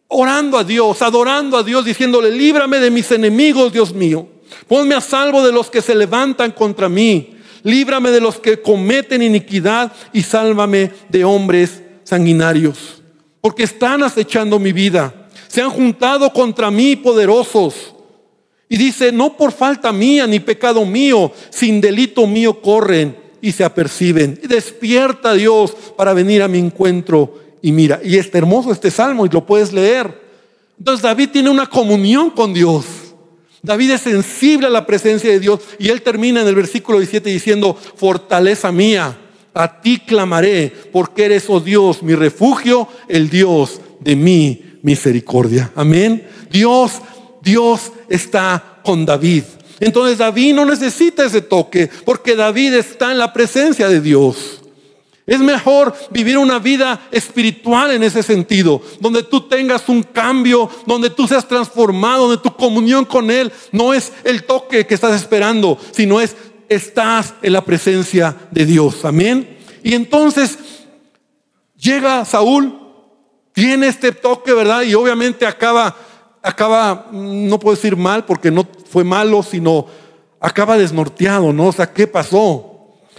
[0.07, 4.27] orando a Dios, adorando a Dios, diciéndole, líbrame de mis enemigos, Dios mío.
[4.67, 7.35] Ponme a salvo de los que se levantan contra mí.
[7.63, 13.01] Líbrame de los que cometen iniquidad y sálvame de hombres sanguinarios.
[13.41, 15.29] Porque están acechando mi vida.
[15.47, 17.93] Se han juntado contra mí poderosos.
[18.69, 23.63] Y dice, no por falta mía ni pecado mío, sin delito mío corren y se
[23.63, 24.39] aperciben.
[24.43, 29.29] Despierta Dios para venir a mi encuentro y mira, y está hermoso este salmo y
[29.29, 30.21] lo puedes leer.
[30.77, 32.85] Entonces David tiene una comunión con Dios.
[33.63, 37.27] David es sensible a la presencia de Dios y él termina en el versículo 17
[37.27, 39.17] diciendo, fortaleza mía,
[39.51, 45.71] a ti clamaré, porque eres, oh Dios, mi refugio, el Dios de mi misericordia.
[45.73, 46.23] Amén.
[46.51, 47.01] Dios,
[47.41, 49.41] Dios está con David.
[49.79, 54.61] Entonces David no necesita ese toque, porque David está en la presencia de Dios.
[55.27, 61.09] Es mejor vivir una vida espiritual en ese sentido, donde tú tengas un cambio, donde
[61.09, 65.79] tú seas transformado, donde tu comunión con Él no es el toque que estás esperando,
[65.91, 66.35] sino es
[66.69, 69.03] estás en la presencia de Dios.
[69.03, 69.57] Amén.
[69.83, 70.59] Y entonces
[71.75, 72.79] llega Saúl,
[73.51, 74.83] tiene este toque, ¿verdad?
[74.83, 75.95] Y obviamente acaba,
[76.43, 79.87] acaba, no puedo decir mal porque no fue malo, sino
[80.39, 81.67] acaba desnorteado, ¿no?
[81.67, 82.73] O sea, ¿qué pasó?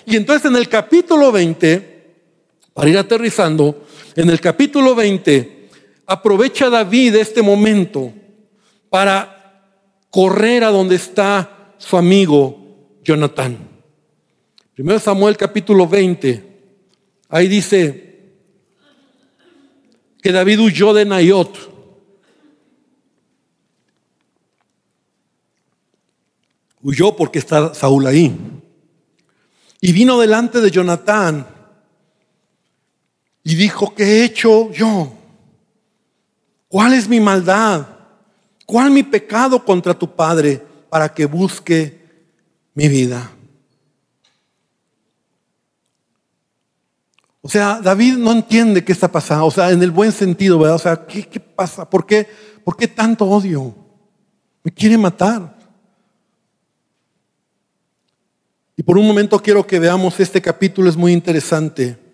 [0.05, 1.96] Y entonces en el capítulo 20
[2.77, 3.87] para ir aterrizando,
[4.17, 5.71] en el capítulo 20,
[6.05, 8.13] aprovecha David este momento
[8.91, 9.65] para
[10.11, 13.57] correr a donde está su amigo Jonatán.
[14.75, 16.59] Primero Samuel capítulo 20,
[17.31, 18.35] ahí dice
[20.21, 21.57] que David huyó de Nayot.
[26.83, 28.37] Huyó porque está Saúl ahí.
[29.81, 31.56] Y vino delante de Jonatán
[33.49, 35.13] y dijo, ¿qué he hecho yo?
[36.67, 37.87] ¿Cuál es mi maldad?
[38.67, 42.27] ¿Cuál mi pecado contra tu Padre para que busque
[42.75, 43.31] mi vida?
[47.41, 50.75] O sea, David no entiende qué está pasando, o sea, en el buen sentido, ¿verdad?
[50.75, 51.89] O sea, ¿qué, pasa?
[51.89, 52.29] ¿Por qué,
[52.65, 53.77] ¿Por qué tanto odio?
[54.65, 55.57] Me quiere matar.
[58.77, 62.06] Y por un momento quiero que veamos este capítulo, es muy interesante.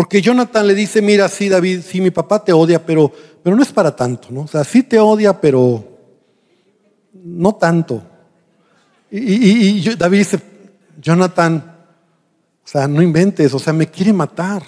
[0.00, 3.62] Porque Jonathan le dice, mira, sí, David, sí, mi papá te odia, pero, pero no
[3.62, 4.40] es para tanto, ¿no?
[4.44, 5.84] O sea, sí te odia, pero
[7.12, 8.02] no tanto.
[9.10, 10.40] Y, David dice,
[10.98, 11.76] Jonathan,
[12.64, 14.62] o sea, no inventes, o sea, me quiere matar.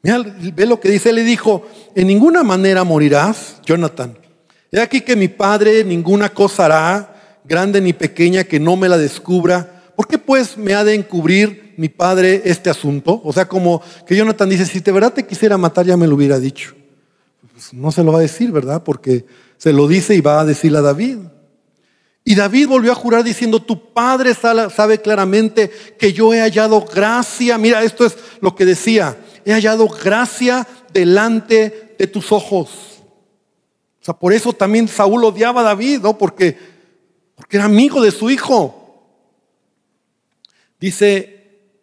[0.00, 0.22] Mira,
[0.54, 4.16] ve lo que dice, él le dijo, en ninguna manera morirás, Jonathan.
[4.70, 8.96] He aquí que mi padre ninguna cosa hará grande ni pequeña, que no me la
[8.96, 9.90] descubra.
[9.96, 13.20] ¿Por qué pues me ha de encubrir mi padre este asunto?
[13.24, 16.14] O sea, como que Jonathan dice, si de verdad te quisiera matar, ya me lo
[16.14, 16.74] hubiera dicho.
[17.52, 18.82] Pues no se lo va a decir, ¿verdad?
[18.82, 19.24] Porque
[19.56, 21.18] se lo dice y va a decirle a David.
[22.24, 27.56] Y David volvió a jurar diciendo, tu padre sabe claramente que yo he hallado gracia.
[27.56, 32.68] Mira, esto es lo que decía, he hallado gracia delante de tus ojos.
[34.00, 36.18] O sea, por eso también Saúl odiaba a David, ¿no?
[36.18, 36.78] Porque
[37.38, 39.14] porque era amigo de su hijo.
[40.80, 41.37] Dice,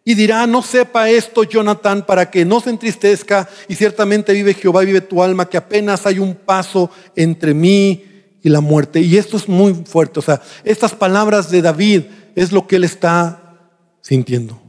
[0.08, 4.82] y dirá, no sepa esto Jonathan para que no se entristezca y ciertamente vive Jehová,
[4.82, 8.04] vive tu alma, que apenas hay un paso entre mí
[8.40, 9.00] y la muerte.
[9.00, 12.02] Y esto es muy fuerte, o sea, estas palabras de David
[12.36, 13.58] es lo que él está
[14.00, 14.62] sintiendo.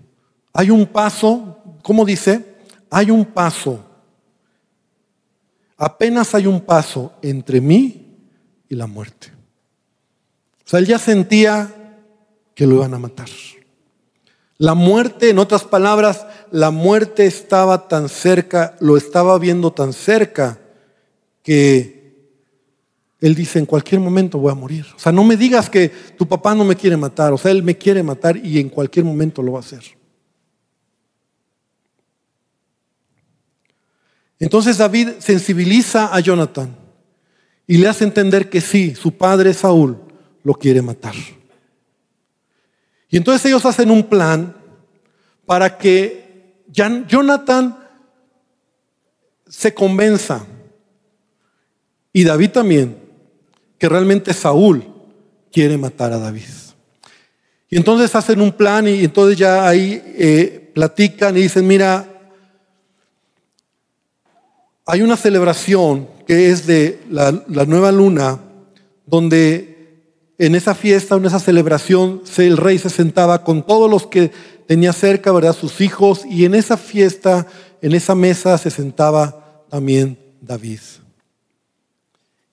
[0.53, 2.43] Hay un paso, ¿cómo dice?
[2.89, 3.85] Hay un paso.
[5.77, 8.07] Apenas hay un paso entre mí
[8.67, 9.27] y la muerte.
[10.65, 11.71] O sea, él ya sentía
[12.55, 13.27] que lo iban a matar.
[14.57, 20.59] La muerte, en otras palabras, la muerte estaba tan cerca, lo estaba viendo tan cerca,
[21.43, 21.97] que
[23.19, 24.85] él dice, en cualquier momento voy a morir.
[24.95, 27.33] O sea, no me digas que tu papá no me quiere matar.
[27.33, 29.83] O sea, él me quiere matar y en cualquier momento lo va a hacer.
[34.39, 36.75] Entonces David sensibiliza a Jonathan
[37.65, 39.97] y le hace entender que sí, su padre Saúl
[40.43, 41.15] lo quiere matar.
[43.09, 44.55] Y entonces ellos hacen un plan
[45.45, 47.77] para que Jonathan
[49.47, 50.45] se convenza,
[52.17, 52.97] y David también,
[53.77, 54.83] que realmente Saúl
[55.51, 56.47] quiere matar a David.
[57.69, 62.07] Y entonces hacen un plan y entonces ya ahí eh, platican y dicen, mira,
[64.85, 68.39] hay una celebración que es de la, la nueva luna,
[69.05, 69.76] donde
[70.37, 74.31] en esa fiesta, en esa celebración, el rey se sentaba con todos los que
[74.67, 75.55] tenía cerca, ¿verdad?
[75.55, 77.47] Sus hijos, y en esa fiesta,
[77.81, 80.79] en esa mesa se sentaba también David.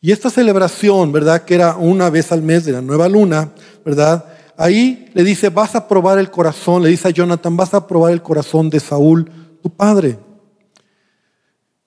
[0.00, 1.44] Y esta celebración, ¿verdad?
[1.44, 3.52] Que era una vez al mes de la nueva luna,
[3.84, 4.24] ¿verdad?
[4.56, 8.12] Ahí le dice, vas a probar el corazón, le dice a Jonathan, vas a probar
[8.12, 9.30] el corazón de Saúl,
[9.62, 10.18] tu padre.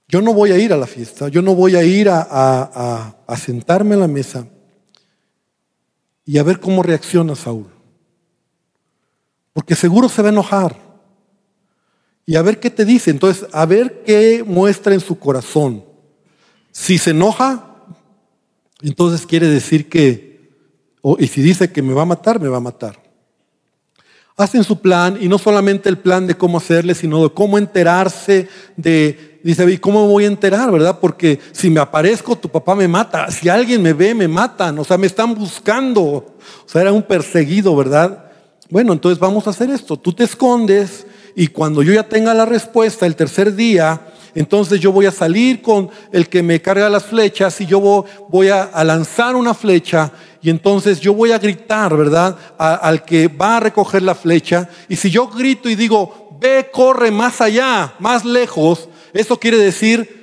[0.08, 3.38] Yo no voy a ir a la fiesta, yo no voy a ir a, a
[3.38, 4.48] sentarme a la mesa
[6.28, 7.68] y a ver cómo reacciona Saúl.
[9.54, 10.78] Porque seguro se va a enojar.
[12.26, 13.10] Y a ver qué te dice.
[13.10, 15.86] Entonces, a ver qué muestra en su corazón.
[16.74, 17.78] Si se enoja,
[18.82, 20.52] entonces quiere decir que,
[21.18, 23.02] y si dice que me va a matar, me va a matar.
[24.38, 28.48] Hacen su plan y no solamente el plan de cómo hacerle, sino de cómo enterarse
[28.76, 31.00] de, Dice, ¿y cómo me voy a enterar, verdad?
[31.00, 33.32] Porque si me aparezco, tu papá me mata.
[33.32, 34.78] Si alguien me ve, me matan.
[34.78, 36.04] O sea, me están buscando.
[36.04, 38.26] O sea, era un perseguido, ¿verdad?
[38.70, 39.96] Bueno, entonces vamos a hacer esto.
[39.96, 44.02] Tú te escondes y cuando yo ya tenga la respuesta el tercer día,
[44.36, 48.50] entonces yo voy a salir con el que me carga las flechas y yo voy
[48.50, 50.12] a, lanzar una flecha
[50.42, 52.38] y entonces yo voy a gritar, ¿verdad?
[52.58, 54.70] al que va a recoger la flecha.
[54.88, 60.18] Y si yo grito y digo, ve, corre más allá, más lejos, eso quiere decir,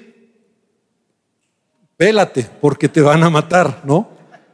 [1.96, 4.08] pélate, porque te van a matar, ¿no?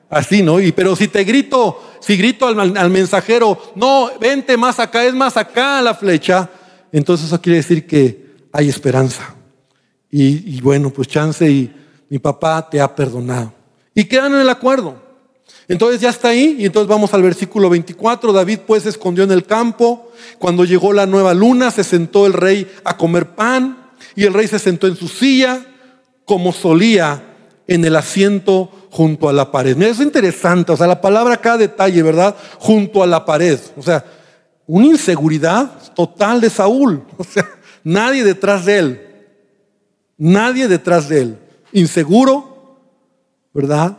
[0.09, 0.61] Así, ¿no?
[0.61, 5.37] Y, pero si te grito, si grito al, mensajero, no, vente más acá, es más
[5.37, 6.51] acá la flecha,
[6.91, 9.37] entonces eso quiere decir que hay esperanza.
[10.11, 11.73] Y, bueno, pues chance y
[12.09, 13.53] mi papá te ha perdonado.
[13.95, 15.11] Y quedan en el acuerdo.
[15.69, 18.33] Entonces ya está ahí y entonces vamos al versículo 24.
[18.33, 20.11] David pues se escondió en el campo.
[20.39, 24.49] Cuando llegó la nueva luna se sentó el rey a comer pan y el rey
[24.49, 25.65] se sentó en su silla
[26.25, 27.23] como solía
[27.69, 29.77] en el asiento junto a la pared.
[29.77, 32.35] Mira, es interesante, o sea, la palabra cada detalle, ¿verdad?
[32.59, 33.61] Junto a la pared.
[33.77, 34.05] O sea,
[34.67, 37.05] una inseguridad total de Saúl.
[37.17, 37.49] O sea,
[37.85, 39.10] nadie detrás de él.
[40.21, 41.39] Nadie detrás de él.
[41.73, 42.77] Inseguro,
[43.55, 43.97] ¿verdad?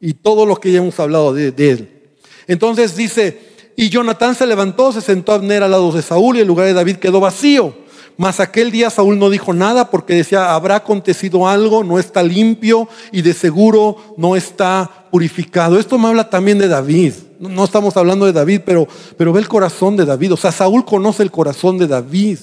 [0.00, 2.16] Y todo lo que ya hemos hablado de, él.
[2.46, 3.38] Entonces dice,
[3.76, 6.66] y Jonatán se levantó, se sentó a Abner al lado de Saúl y el lugar
[6.66, 7.74] de David quedó vacío
[8.16, 12.88] Mas aquel día Saúl no dijo nada porque decía, habrá acontecido algo, no está limpio
[13.12, 15.78] y de seguro no está purificado.
[15.78, 17.12] Esto me habla también de David.
[17.38, 18.88] No estamos hablando de David, pero,
[19.18, 20.32] pero ve el corazón de David.
[20.32, 22.38] O sea, Saúl conoce el corazón de David.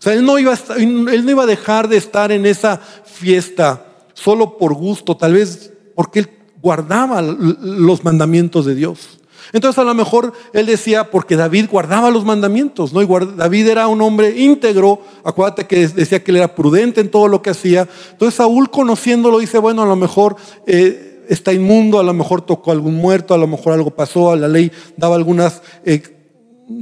[0.00, 2.78] O sea, él no, iba a, él no iba a dejar de estar en esa
[3.04, 3.84] fiesta
[4.14, 6.30] solo por gusto, tal vez porque él
[6.62, 9.20] guardaba los mandamientos de Dios.
[9.52, 13.02] Entonces a lo mejor él decía, porque David guardaba los mandamientos, ¿no?
[13.02, 17.28] Y David era un hombre íntegro, acuérdate que decía que él era prudente en todo
[17.28, 17.86] lo que hacía.
[18.12, 20.36] Entonces Saúl conociéndolo dice, bueno, a lo mejor
[20.66, 24.48] eh, está inmundo, a lo mejor tocó algún muerto, a lo mejor algo pasó, la
[24.48, 25.60] ley daba algunas...
[25.84, 26.16] Eh,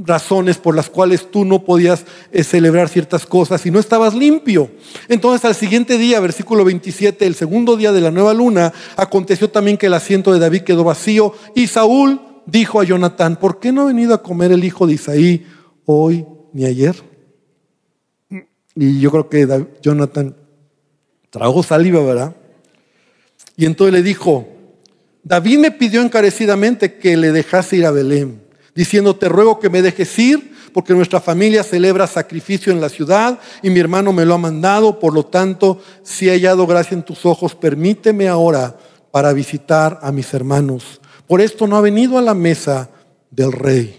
[0.05, 4.71] razones por las cuales tú no podías eh, celebrar ciertas cosas y no estabas limpio.
[5.07, 9.77] Entonces al siguiente día, versículo 27, el segundo día de la nueva luna, aconteció también
[9.77, 13.81] que el asiento de David quedó vacío y Saúl dijo a Jonatán, ¿por qué no
[13.81, 15.45] ha venido a comer el hijo de Isaí
[15.85, 16.95] hoy ni ayer?
[18.75, 20.35] Y yo creo que Jonathan
[21.29, 22.35] trajo saliva, ¿verdad?
[23.55, 24.47] Y entonces le dijo,
[25.23, 28.41] David me pidió encarecidamente que le dejase ir a Belén,
[28.79, 33.39] diciendo, te ruego que me dejes ir, porque nuestra familia celebra sacrificio en la ciudad
[33.61, 37.03] y mi hermano me lo ha mandado, por lo tanto, si he hallado gracia en
[37.03, 38.77] tus ojos, permíteme ahora
[39.11, 40.99] para visitar a mis hermanos
[41.29, 42.89] por esto no ha venido a la mesa
[43.29, 43.95] del rey.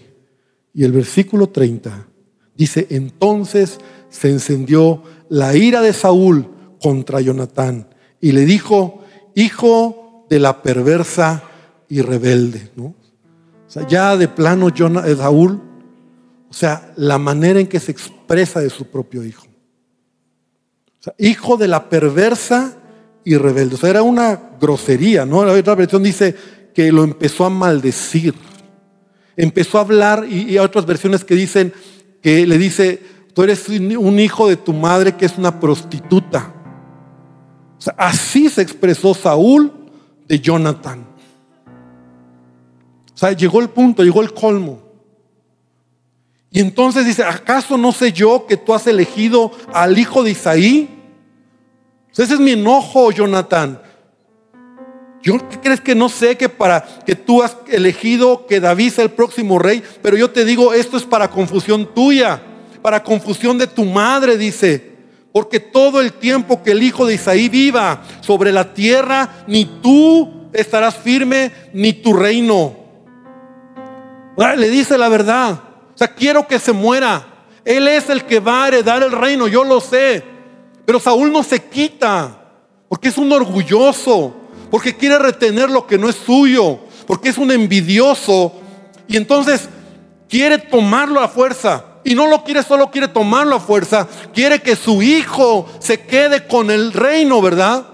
[0.73, 2.09] Y el versículo 30
[2.53, 3.77] dice, entonces
[4.09, 6.49] se encendió la ira de Saúl
[6.81, 7.87] contra Jonatán
[8.19, 11.41] y le dijo, hijo de la perversa
[11.87, 12.69] y rebelde.
[12.75, 12.95] ¿no?
[13.71, 15.61] O sea, ya de plano eh, Saúl,
[16.49, 19.47] o sea, la manera en que se expresa de su propio hijo.
[20.99, 22.77] O sea, hijo de la perversa
[23.23, 23.75] y rebelde.
[23.75, 25.45] O sea, era una grosería, ¿no?
[25.45, 26.35] La otra versión dice,
[26.73, 28.35] que lo empezó a maldecir.
[29.37, 31.71] Empezó a hablar y, hay otras versiones que dicen
[32.21, 33.01] que le dice,
[33.33, 36.53] tú eres un hijo de tu madre que es una prostituta.
[37.95, 39.71] así se expresó Saúl
[40.27, 41.10] de Jonathan.
[43.21, 44.81] Sea, llegó el punto, llegó el colmo.
[46.49, 50.89] Y entonces dice, ¿acaso no sé yo que tú has elegido al hijo de Isaí?
[52.11, 53.79] ese es mi enojo, Jonathan.
[55.21, 59.03] Yo ¿qué crees que no sé que para que tú has elegido que David sea
[59.03, 62.41] el próximo rey, pero yo te digo, esto es para confusión tuya,
[62.81, 64.93] para confusión de tu madre, dice.
[65.31, 70.49] Porque todo el tiempo que el hijo de Isaí viva sobre la tierra, ni tú
[70.53, 72.80] estarás firme, ni tu reino.
[74.37, 75.59] Le dice la verdad.
[75.93, 77.25] O sea, quiero que se muera.
[77.63, 80.23] Él es el que va a heredar el reino, yo lo sé.
[80.85, 82.37] Pero Saúl no se quita,
[82.89, 87.51] porque es un orgulloso porque quiere retener lo que no es suyo, porque es un
[87.51, 88.53] envidioso
[89.07, 89.67] y entonces
[90.29, 91.85] quiere tomarlo a fuerza.
[92.03, 96.47] Y no lo quiere, solo quiere tomarlo a fuerza, quiere que su hijo se quede
[96.47, 97.85] con el reino, ¿verdad?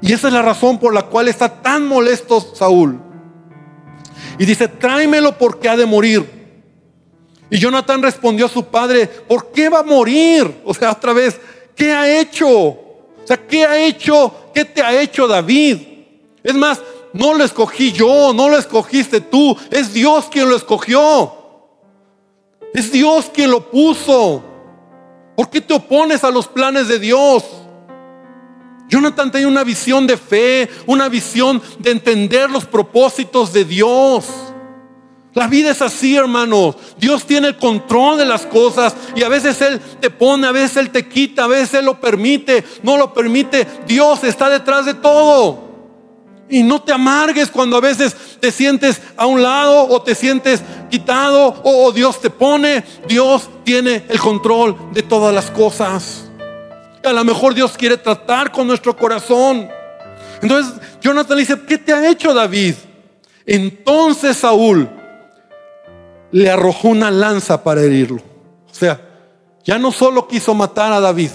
[0.00, 3.00] Y esa es la razón por la cual está tan molesto Saúl.
[4.38, 6.36] Y dice, tráemelo porque ha de morir.
[7.50, 10.62] Y Jonathan respondió a su padre, ¿por qué va a morir?
[10.64, 11.40] O sea, otra vez,
[11.74, 12.48] ¿qué ha hecho?
[12.48, 14.50] O sea, ¿qué ha hecho?
[14.52, 15.78] ¿Qué te ha hecho David?
[16.42, 16.80] Es más,
[17.12, 21.32] no lo escogí yo, no lo escogiste tú, es Dios quien lo escogió.
[22.74, 24.42] Es Dios quien lo puso.
[25.36, 27.44] ¿Por qué te opones a los planes de Dios?
[28.88, 34.26] Jonathan tenía una visión de fe, una visión de entender los propósitos de Dios.
[35.36, 36.76] La vida es así, hermanos.
[36.96, 40.78] Dios tiene el control de las cosas y a veces Él te pone, a veces
[40.78, 43.66] Él te quita, a veces Él lo permite, no lo permite.
[43.86, 45.66] Dios está detrás de todo.
[46.48, 50.62] Y no te amargues cuando a veces te sientes a un lado o te sientes
[50.90, 52.82] quitado o, Dios te pone.
[53.06, 56.25] Dios tiene el control de todas las cosas.
[57.08, 59.68] A lo mejor Dios quiere tratar con nuestro corazón.
[60.42, 62.74] Entonces Jonathan dice, ¿qué te ha hecho David?
[63.46, 64.88] Entonces Saúl
[66.32, 68.20] le arrojó una lanza para herirlo.
[68.70, 69.00] O sea,
[69.64, 71.30] ya no solo quiso matar a David,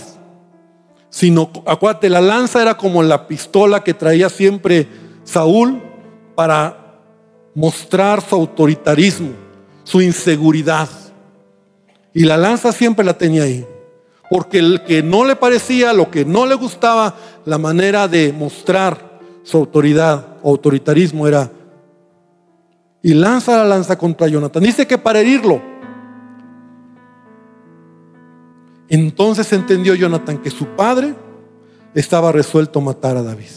[1.10, 4.88] sino, acuérdate, la lanza era como la pistola que traía siempre
[5.24, 5.82] Saúl
[6.36, 7.00] para
[7.54, 9.32] mostrar su autoritarismo,
[9.84, 10.90] su inseguridad.
[12.14, 13.66] Y la lanza siempre la tenía ahí.
[14.32, 19.20] Porque el que no le parecía, lo que no le gustaba, la manera de mostrar
[19.44, 21.52] su autoridad, autoritarismo era
[23.04, 24.64] y lanza la lanza contra Jonathan.
[24.64, 25.62] Dice que para herirlo.
[28.88, 31.14] Entonces entendió Jonathan que su padre
[31.94, 33.52] estaba resuelto a matar a David.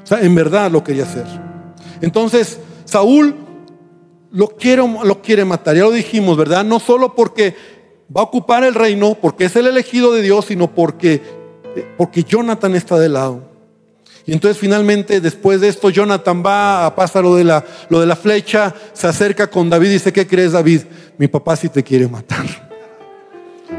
[0.00, 1.26] O sea, en verdad lo quería hacer.
[2.00, 3.34] Entonces, Saúl
[4.30, 5.74] lo quiere, lo quiere matar.
[5.74, 6.64] Ya lo dijimos, ¿verdad?
[6.64, 7.81] No solo porque
[8.14, 11.22] va a ocupar el reino porque es el elegido de Dios, sino porque,
[11.96, 13.52] porque Jonathan está de lado.
[14.24, 18.06] Y entonces finalmente después de esto Jonathan va, a pasar lo de, la, lo de
[18.06, 20.82] la flecha, se acerca con David y dice, ¿qué crees David?
[21.18, 22.46] Mi papá sí te quiere matar.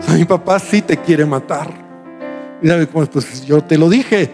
[0.09, 1.69] Mi papá sí te quiere matar.
[2.61, 4.31] Y David, pues, pues yo te lo dije.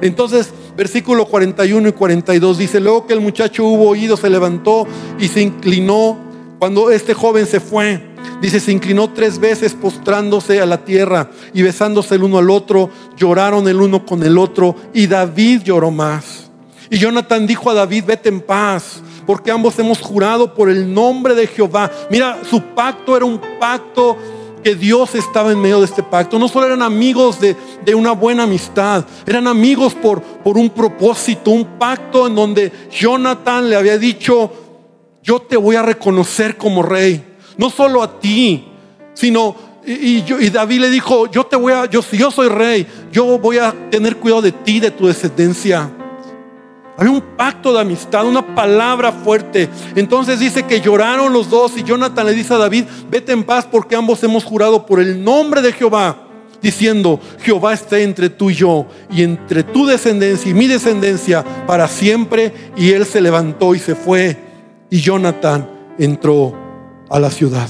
[0.00, 4.86] Entonces, versículo 41 y 42 dice, luego que el muchacho hubo oído, se levantó
[5.18, 6.18] y se inclinó
[6.58, 8.05] cuando este joven se fue.
[8.40, 12.90] Dice, se inclinó tres veces postrándose a la tierra y besándose el uno al otro,
[13.16, 16.50] lloraron el uno con el otro y David lloró más.
[16.90, 21.34] Y Jonathan dijo a David, vete en paz, porque ambos hemos jurado por el nombre
[21.34, 21.90] de Jehová.
[22.10, 24.16] Mira, su pacto era un pacto
[24.62, 26.38] que Dios estaba en medio de este pacto.
[26.38, 31.50] No solo eran amigos de, de, una buena amistad, eran amigos por, por un propósito,
[31.50, 34.52] un pacto en donde Jonathan le había dicho,
[35.22, 38.66] yo te voy a reconocer como rey no solo a ti,
[39.14, 39.54] sino
[39.86, 43.58] y, David le dijo, yo te voy a, yo, si yo soy rey, yo voy
[43.58, 45.88] a tener cuidado de ti, de tu descendencia.
[46.98, 49.68] Había un pacto de amistad, una palabra fuerte.
[49.94, 53.68] Entonces dice que lloraron los dos y Jonathan le dice a David, vete en paz
[53.70, 56.16] porque ambos hemos jurado por el nombre de Jehová,
[56.60, 61.86] diciendo, Jehová esté entre tú y yo y entre tu descendencia y mi descendencia para
[61.86, 62.52] siempre.
[62.76, 64.36] Y él se levantó y se fue
[64.90, 66.65] y Jonathan entró
[67.08, 67.68] a la ciudad.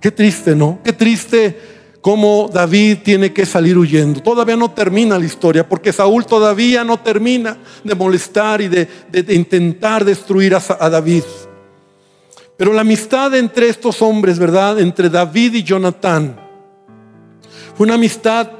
[0.00, 0.80] Qué triste, ¿no?
[0.84, 1.58] Qué triste
[2.00, 4.20] cómo David tiene que salir huyendo.
[4.20, 8.88] Todavía no termina la historia, porque Saúl todavía no termina de molestar y de,
[9.30, 11.22] intentar destruir a, a David.
[12.58, 14.78] Pero la amistad entre estos hombres, ¿verdad?
[14.78, 16.36] Entre David y Jonathan,
[17.74, 18.50] fue una amistad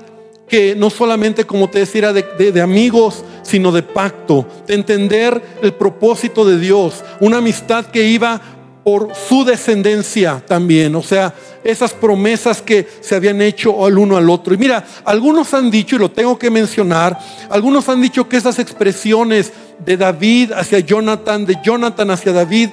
[0.49, 5.75] que no solamente, como te decía, de, de, amigos, sino de pacto, de entender el
[5.75, 8.41] propósito de Dios, una amistad que iba
[8.85, 14.29] por su descendencia también, o sea, esas promesas que se habían hecho al uno al
[14.29, 14.53] otro.
[14.53, 17.19] Y mira, algunos han dicho, y lo tengo que mencionar,
[17.49, 22.69] algunos han dicho que esas expresiones de David hacia Jonathan, de Jonathan hacia David,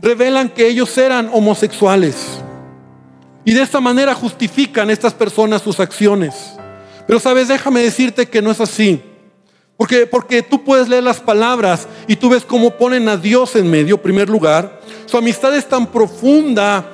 [0.00, 2.16] revelan que ellos eran homosexuales.
[3.44, 6.54] Y de esta manera justifican estas personas sus acciones.
[7.06, 9.02] Pero sabes, déjame decirte que no es así.
[9.76, 13.70] Porque, porque tú puedes leer las palabras y tú ves cómo ponen a Dios en
[13.70, 14.80] medio, primer lugar.
[15.04, 16.84] Su amistad es tan profunda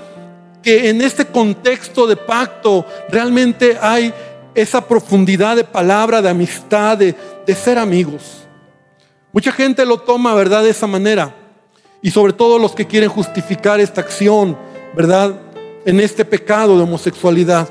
[0.63, 4.13] que en este contexto de pacto realmente hay
[4.55, 7.15] esa profundidad de palabra, de amistad, de,
[7.47, 8.43] de ser amigos.
[9.33, 10.63] Mucha gente lo toma, ¿verdad?
[10.63, 11.35] De esa manera.
[12.03, 14.59] Y sobre todo los que quieren justificar esta acción,
[14.95, 15.41] ¿verdad?
[15.87, 17.69] En este pecado de homosexualidad.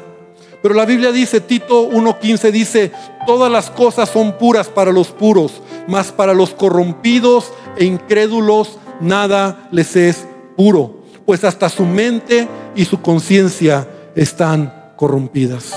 [0.62, 2.92] Pero la Biblia dice, Tito 1.15 dice,
[3.26, 9.68] todas las cosas son puras para los puros, mas para los corrompidos e incrédulos nada
[9.72, 15.74] les es puro, pues hasta su mente y su conciencia están corrompidas.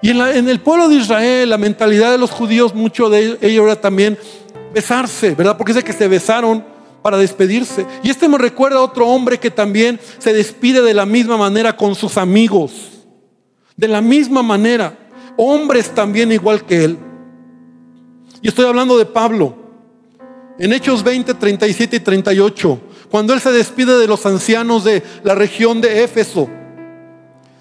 [0.00, 3.80] Y en, el pueblo de Israel, la mentalidad de los judíos, mucho de ello era
[3.80, 4.16] también
[4.72, 5.56] besarse, ¿verdad?
[5.56, 6.64] Porque dice que se besaron
[7.02, 7.84] para despedirse.
[8.04, 11.76] Y este me recuerda a otro hombre que también se despide de la misma manera
[11.76, 12.97] con sus amigos.
[13.78, 14.92] De la misma manera,
[15.36, 16.98] hombres también igual que él.
[18.42, 19.54] Y estoy hablando de Pablo.
[20.58, 25.36] En Hechos 20, 37 y 38, cuando él se despide de los ancianos de la
[25.36, 26.50] región de Éfeso,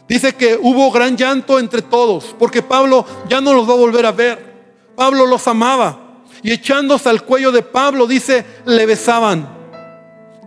[0.09, 4.07] dice que hubo gran llanto entre todos, porque Pablo ya no los va a volver
[4.07, 4.55] a ver.
[4.95, 6.23] Pablo los amaba.
[6.41, 9.47] Y echándose al cuello de Pablo, dice, le besaban,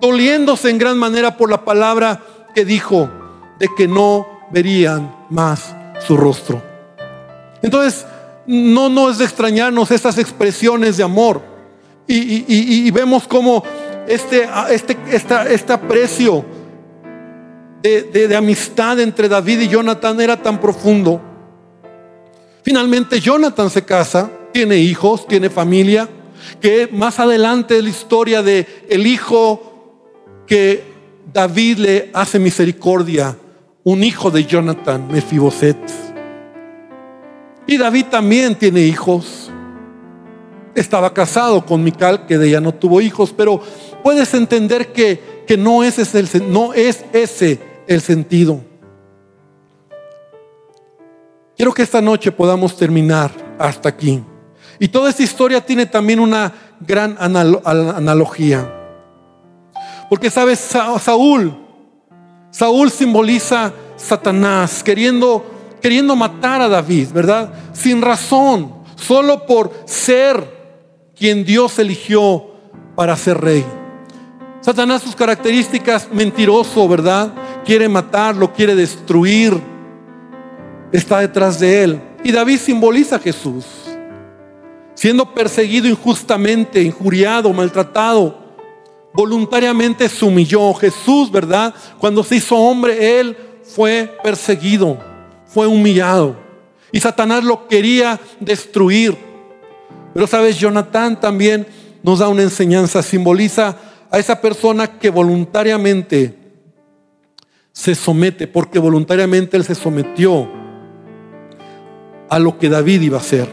[0.01, 2.21] doliéndose en gran manera por la palabra
[2.57, 3.09] que dijo,
[3.61, 5.75] de que no verían más
[6.07, 6.63] su rostro.
[7.63, 8.05] Entonces,
[8.47, 11.41] no, no es de extrañarnos estas expresiones de amor.
[12.07, 13.63] Y, vemos como
[14.09, 16.45] este, este, esta, este aprecio
[17.83, 21.21] de, de amistad entre David y Jonathan era tan profundo.
[22.63, 26.09] Finalmente Jonathan se casa, tiene hijos, tiene familia,
[26.61, 30.03] que más adelante es la historia de el hijo
[30.47, 30.83] que
[31.33, 33.37] David le hace misericordia
[33.85, 35.79] un hijo de Jonathan, Mefiboset.
[37.67, 39.51] Y David también tiene hijos.
[40.75, 43.61] Estaba casado con Mical, que de ella no tuvo hijos, pero
[44.03, 48.61] puedes entender que, que no, es ese el, no es ese el sentido.
[51.57, 54.23] Quiero que esta noche podamos terminar hasta aquí.
[54.79, 58.77] Y toda esta historia tiene también una gran analogía.
[60.09, 61.55] Porque sabes, Saúl
[62.51, 65.45] Saúl simboliza Satanás queriendo,
[65.81, 67.53] queriendo matar a David, ¿verdad?
[67.73, 70.61] Sin razón, solo por ser
[71.17, 72.47] quien Dios eligió
[72.97, 73.65] para ser rey.
[74.61, 77.33] Satanás sus características mentiroso, ¿verdad?
[77.65, 79.61] quiere matar, lo quiere destruir,
[80.93, 82.03] está detrás de él.
[82.25, 83.65] Y David simboliza a Jesús,
[84.95, 88.50] siendo perseguido injustamente, injuriado, maltratado,
[89.13, 90.73] voluntariamente se humilló.
[90.75, 91.75] Jesús, ¿verdad?
[91.99, 94.99] Cuando se hizo hombre, él fue perseguido,
[95.47, 96.37] fue humillado.
[96.93, 99.17] Y Satanás lo quería destruir.
[100.13, 101.67] Pero sabes, Jonatán también
[102.03, 103.77] nos da una enseñanza, simboliza
[104.11, 106.37] a esa persona que voluntariamente
[107.73, 110.51] se somete, porque voluntariamente él se sometió
[112.29, 113.49] a lo que David iba a hacer,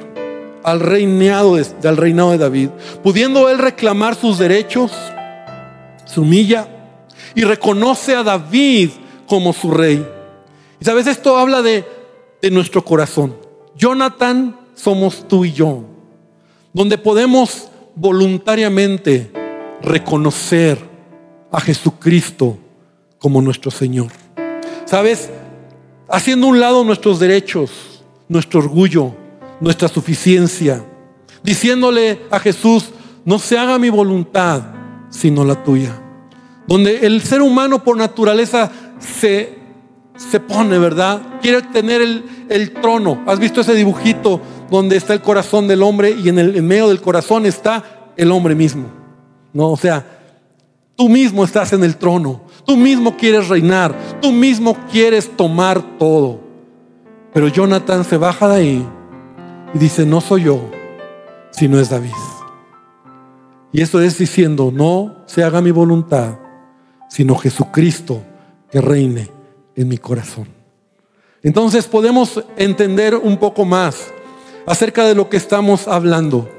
[0.64, 2.70] al reinado de, al reinado de David.
[3.04, 4.92] Pudiendo él reclamar sus derechos,
[6.08, 6.68] se humilla
[7.36, 8.90] y reconoce a David
[9.28, 10.06] como su rey.
[10.80, 11.86] Y sabes, esto habla de,
[12.42, 13.36] de nuestro corazón.
[13.76, 15.84] Jonathan somos tú y yo,
[16.74, 19.32] donde podemos voluntariamente
[19.82, 20.80] reconocer
[21.52, 22.58] a Jesucristo
[23.20, 24.12] como nuestro Señor.
[24.86, 25.30] ¿Sabes?
[26.10, 29.14] Haciendo un lado nuestros derechos, nuestro orgullo,
[29.60, 30.84] nuestra suficiencia,
[31.44, 32.90] diciéndole a Jesús,
[33.26, 34.62] no se haga mi voluntad,
[35.18, 36.00] sino la tuya.
[36.68, 39.58] Donde el ser humano por naturaleza se,
[40.16, 41.40] se pone, ¿verdad?
[41.42, 43.24] Quiere tener el, el, trono.
[43.26, 44.40] ¿Has visto ese dibujito
[44.70, 48.54] donde está el corazón del hombre y en el medio del corazón está el hombre
[48.54, 48.86] mismo?
[49.54, 50.06] No, o sea,
[50.96, 52.42] tú mismo estás en el trono.
[52.66, 53.96] Tú mismo quieres reinar.
[54.22, 56.42] Tú mismo quieres tomar todo.
[57.34, 58.88] Pero Jonathan se baja de ahí
[59.74, 60.70] y dice, no soy yo,
[61.52, 62.12] sino es David.
[63.72, 66.38] Y eso es diciendo, no se haga mi voluntad,
[67.10, 68.22] sino Jesucristo
[68.72, 69.30] que reine
[69.76, 70.48] en mi corazón.
[71.44, 74.12] Entonces podemos entender un poco más
[74.66, 76.50] acerca de lo que estamos hablando.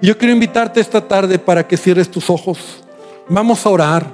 [0.00, 2.84] Yo quiero invitarte esta tarde para que cierres tus ojos.
[3.28, 4.06] Vamos a orar.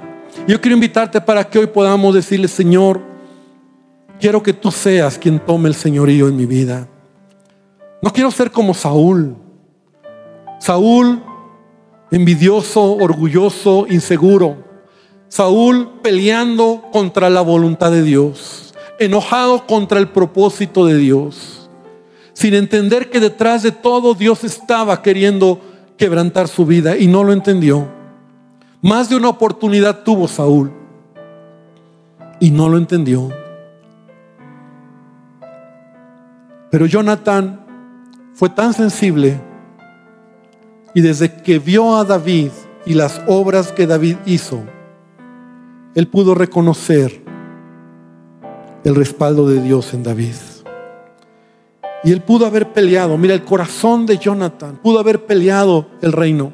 [0.47, 3.01] Yo quiero invitarte para que hoy podamos decirle, Señor,
[4.19, 6.87] quiero que tú seas quien tome el señorío en mi vida.
[8.01, 9.35] No quiero ser como Saúl.
[10.59, 11.21] Saúl
[12.15, 14.63] envidioso, orgulloso, inseguro.
[15.27, 21.69] Saúl peleando contra la voluntad de Dios, enojado contra el propósito de Dios,
[22.31, 25.59] sin entender que detrás de todo Dios estaba queriendo
[25.97, 27.89] quebrantar su vida y no lo entendió.
[28.81, 30.71] Más de una oportunidad tuvo Saúl
[32.39, 33.29] y no lo entendió.
[36.71, 37.59] Pero Jonathan
[38.33, 39.41] fue tan sensible
[40.95, 42.51] y desde que vio a David
[42.85, 44.63] y las obras que David hizo,
[45.93, 47.21] él pudo reconocer
[48.85, 50.35] el respaldo de Dios en David.
[52.05, 56.53] Y él pudo haber peleado, mira, el corazón de Jonathan pudo haber peleado el reino.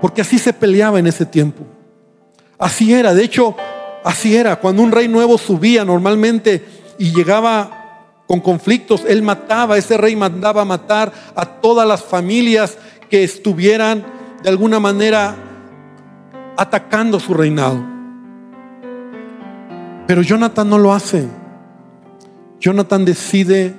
[0.00, 1.64] Porque así se peleaba en ese tiempo.
[2.58, 3.54] Así era, de hecho,
[4.04, 4.56] así era.
[4.56, 6.64] Cuando un rey nuevo subía normalmente
[6.98, 12.78] y llegaba con conflictos, él mataba, ese rey mandaba matar a todas las familias
[13.08, 14.04] que estuvieran
[14.42, 15.36] de alguna manera
[16.56, 17.84] atacando su reinado.
[20.06, 21.28] Pero Jonathan no lo hace.
[22.60, 23.74] Jonathan decide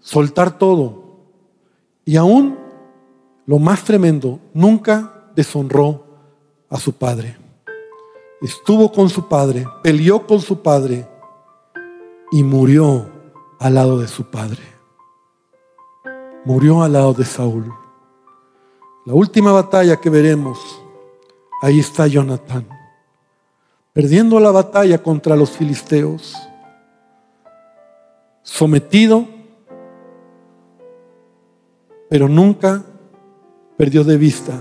[0.00, 1.26] soltar todo.
[2.04, 2.56] Y aún
[3.48, 6.04] lo más tremendo, nunca deshonró
[6.68, 7.34] a su padre.
[8.42, 11.08] Estuvo con su padre, peleó con su padre
[12.30, 13.08] y murió
[13.58, 14.77] al lado de su padre.
[16.44, 17.72] Murió al lado de Saúl.
[19.04, 20.58] La última batalla que veremos,
[21.62, 22.66] ahí está Jonathan,
[23.92, 26.34] perdiendo la batalla contra los filisteos,
[28.42, 29.38] sometido
[32.08, 32.82] pero nunca
[33.76, 34.54] perdió de vista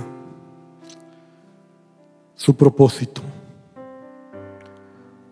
[2.36, 3.22] su propósito.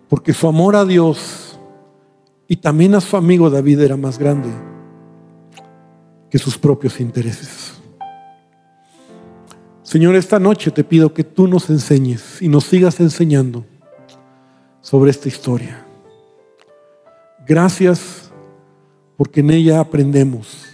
[0.07, 1.59] Porque su amor a Dios
[2.47, 4.49] y también a su amigo David era más grande
[6.35, 7.75] que sus propios intereses.
[9.83, 13.63] Señor, esta noche te pido que tú nos enseñes y nos sigas enseñando
[14.81, 15.85] sobre esta historia.
[17.47, 18.33] Gracias
[19.15, 20.65] porque en ella aprendemos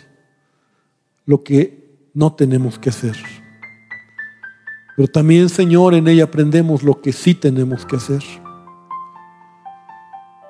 [1.27, 3.17] lo que no tenemos que hacer.
[4.95, 8.23] Pero también, Señor, en ella aprendemos lo que sí tenemos que hacer.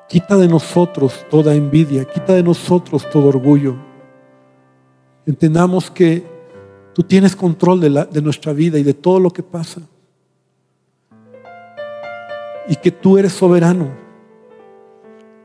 [0.08, 3.91] Quita de nosotros toda envidia, quita de nosotros todo orgullo.
[5.26, 6.24] Entendamos que
[6.94, 9.82] tú tienes control de, la, de nuestra vida y de todo lo que pasa.
[12.68, 13.90] Y que tú eres soberano.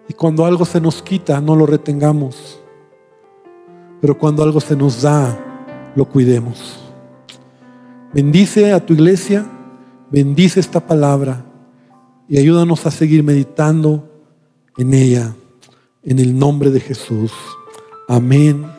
[0.09, 2.61] Y cuando algo se nos quita, no lo retengamos
[4.01, 6.79] pero cuando algo se nos da, lo cuidemos.
[8.13, 9.47] Bendice a tu iglesia,
[10.11, 11.45] bendice esta palabra
[12.29, 14.09] y ayúdanos a seguir meditando
[14.79, 15.35] en ella,
[16.03, 17.33] en el nombre de Jesús.
[18.09, 18.76] Amén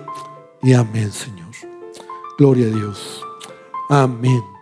[0.62, 1.48] y amén, Señor.
[2.38, 3.24] Gloria a Dios.
[3.90, 4.57] Amén.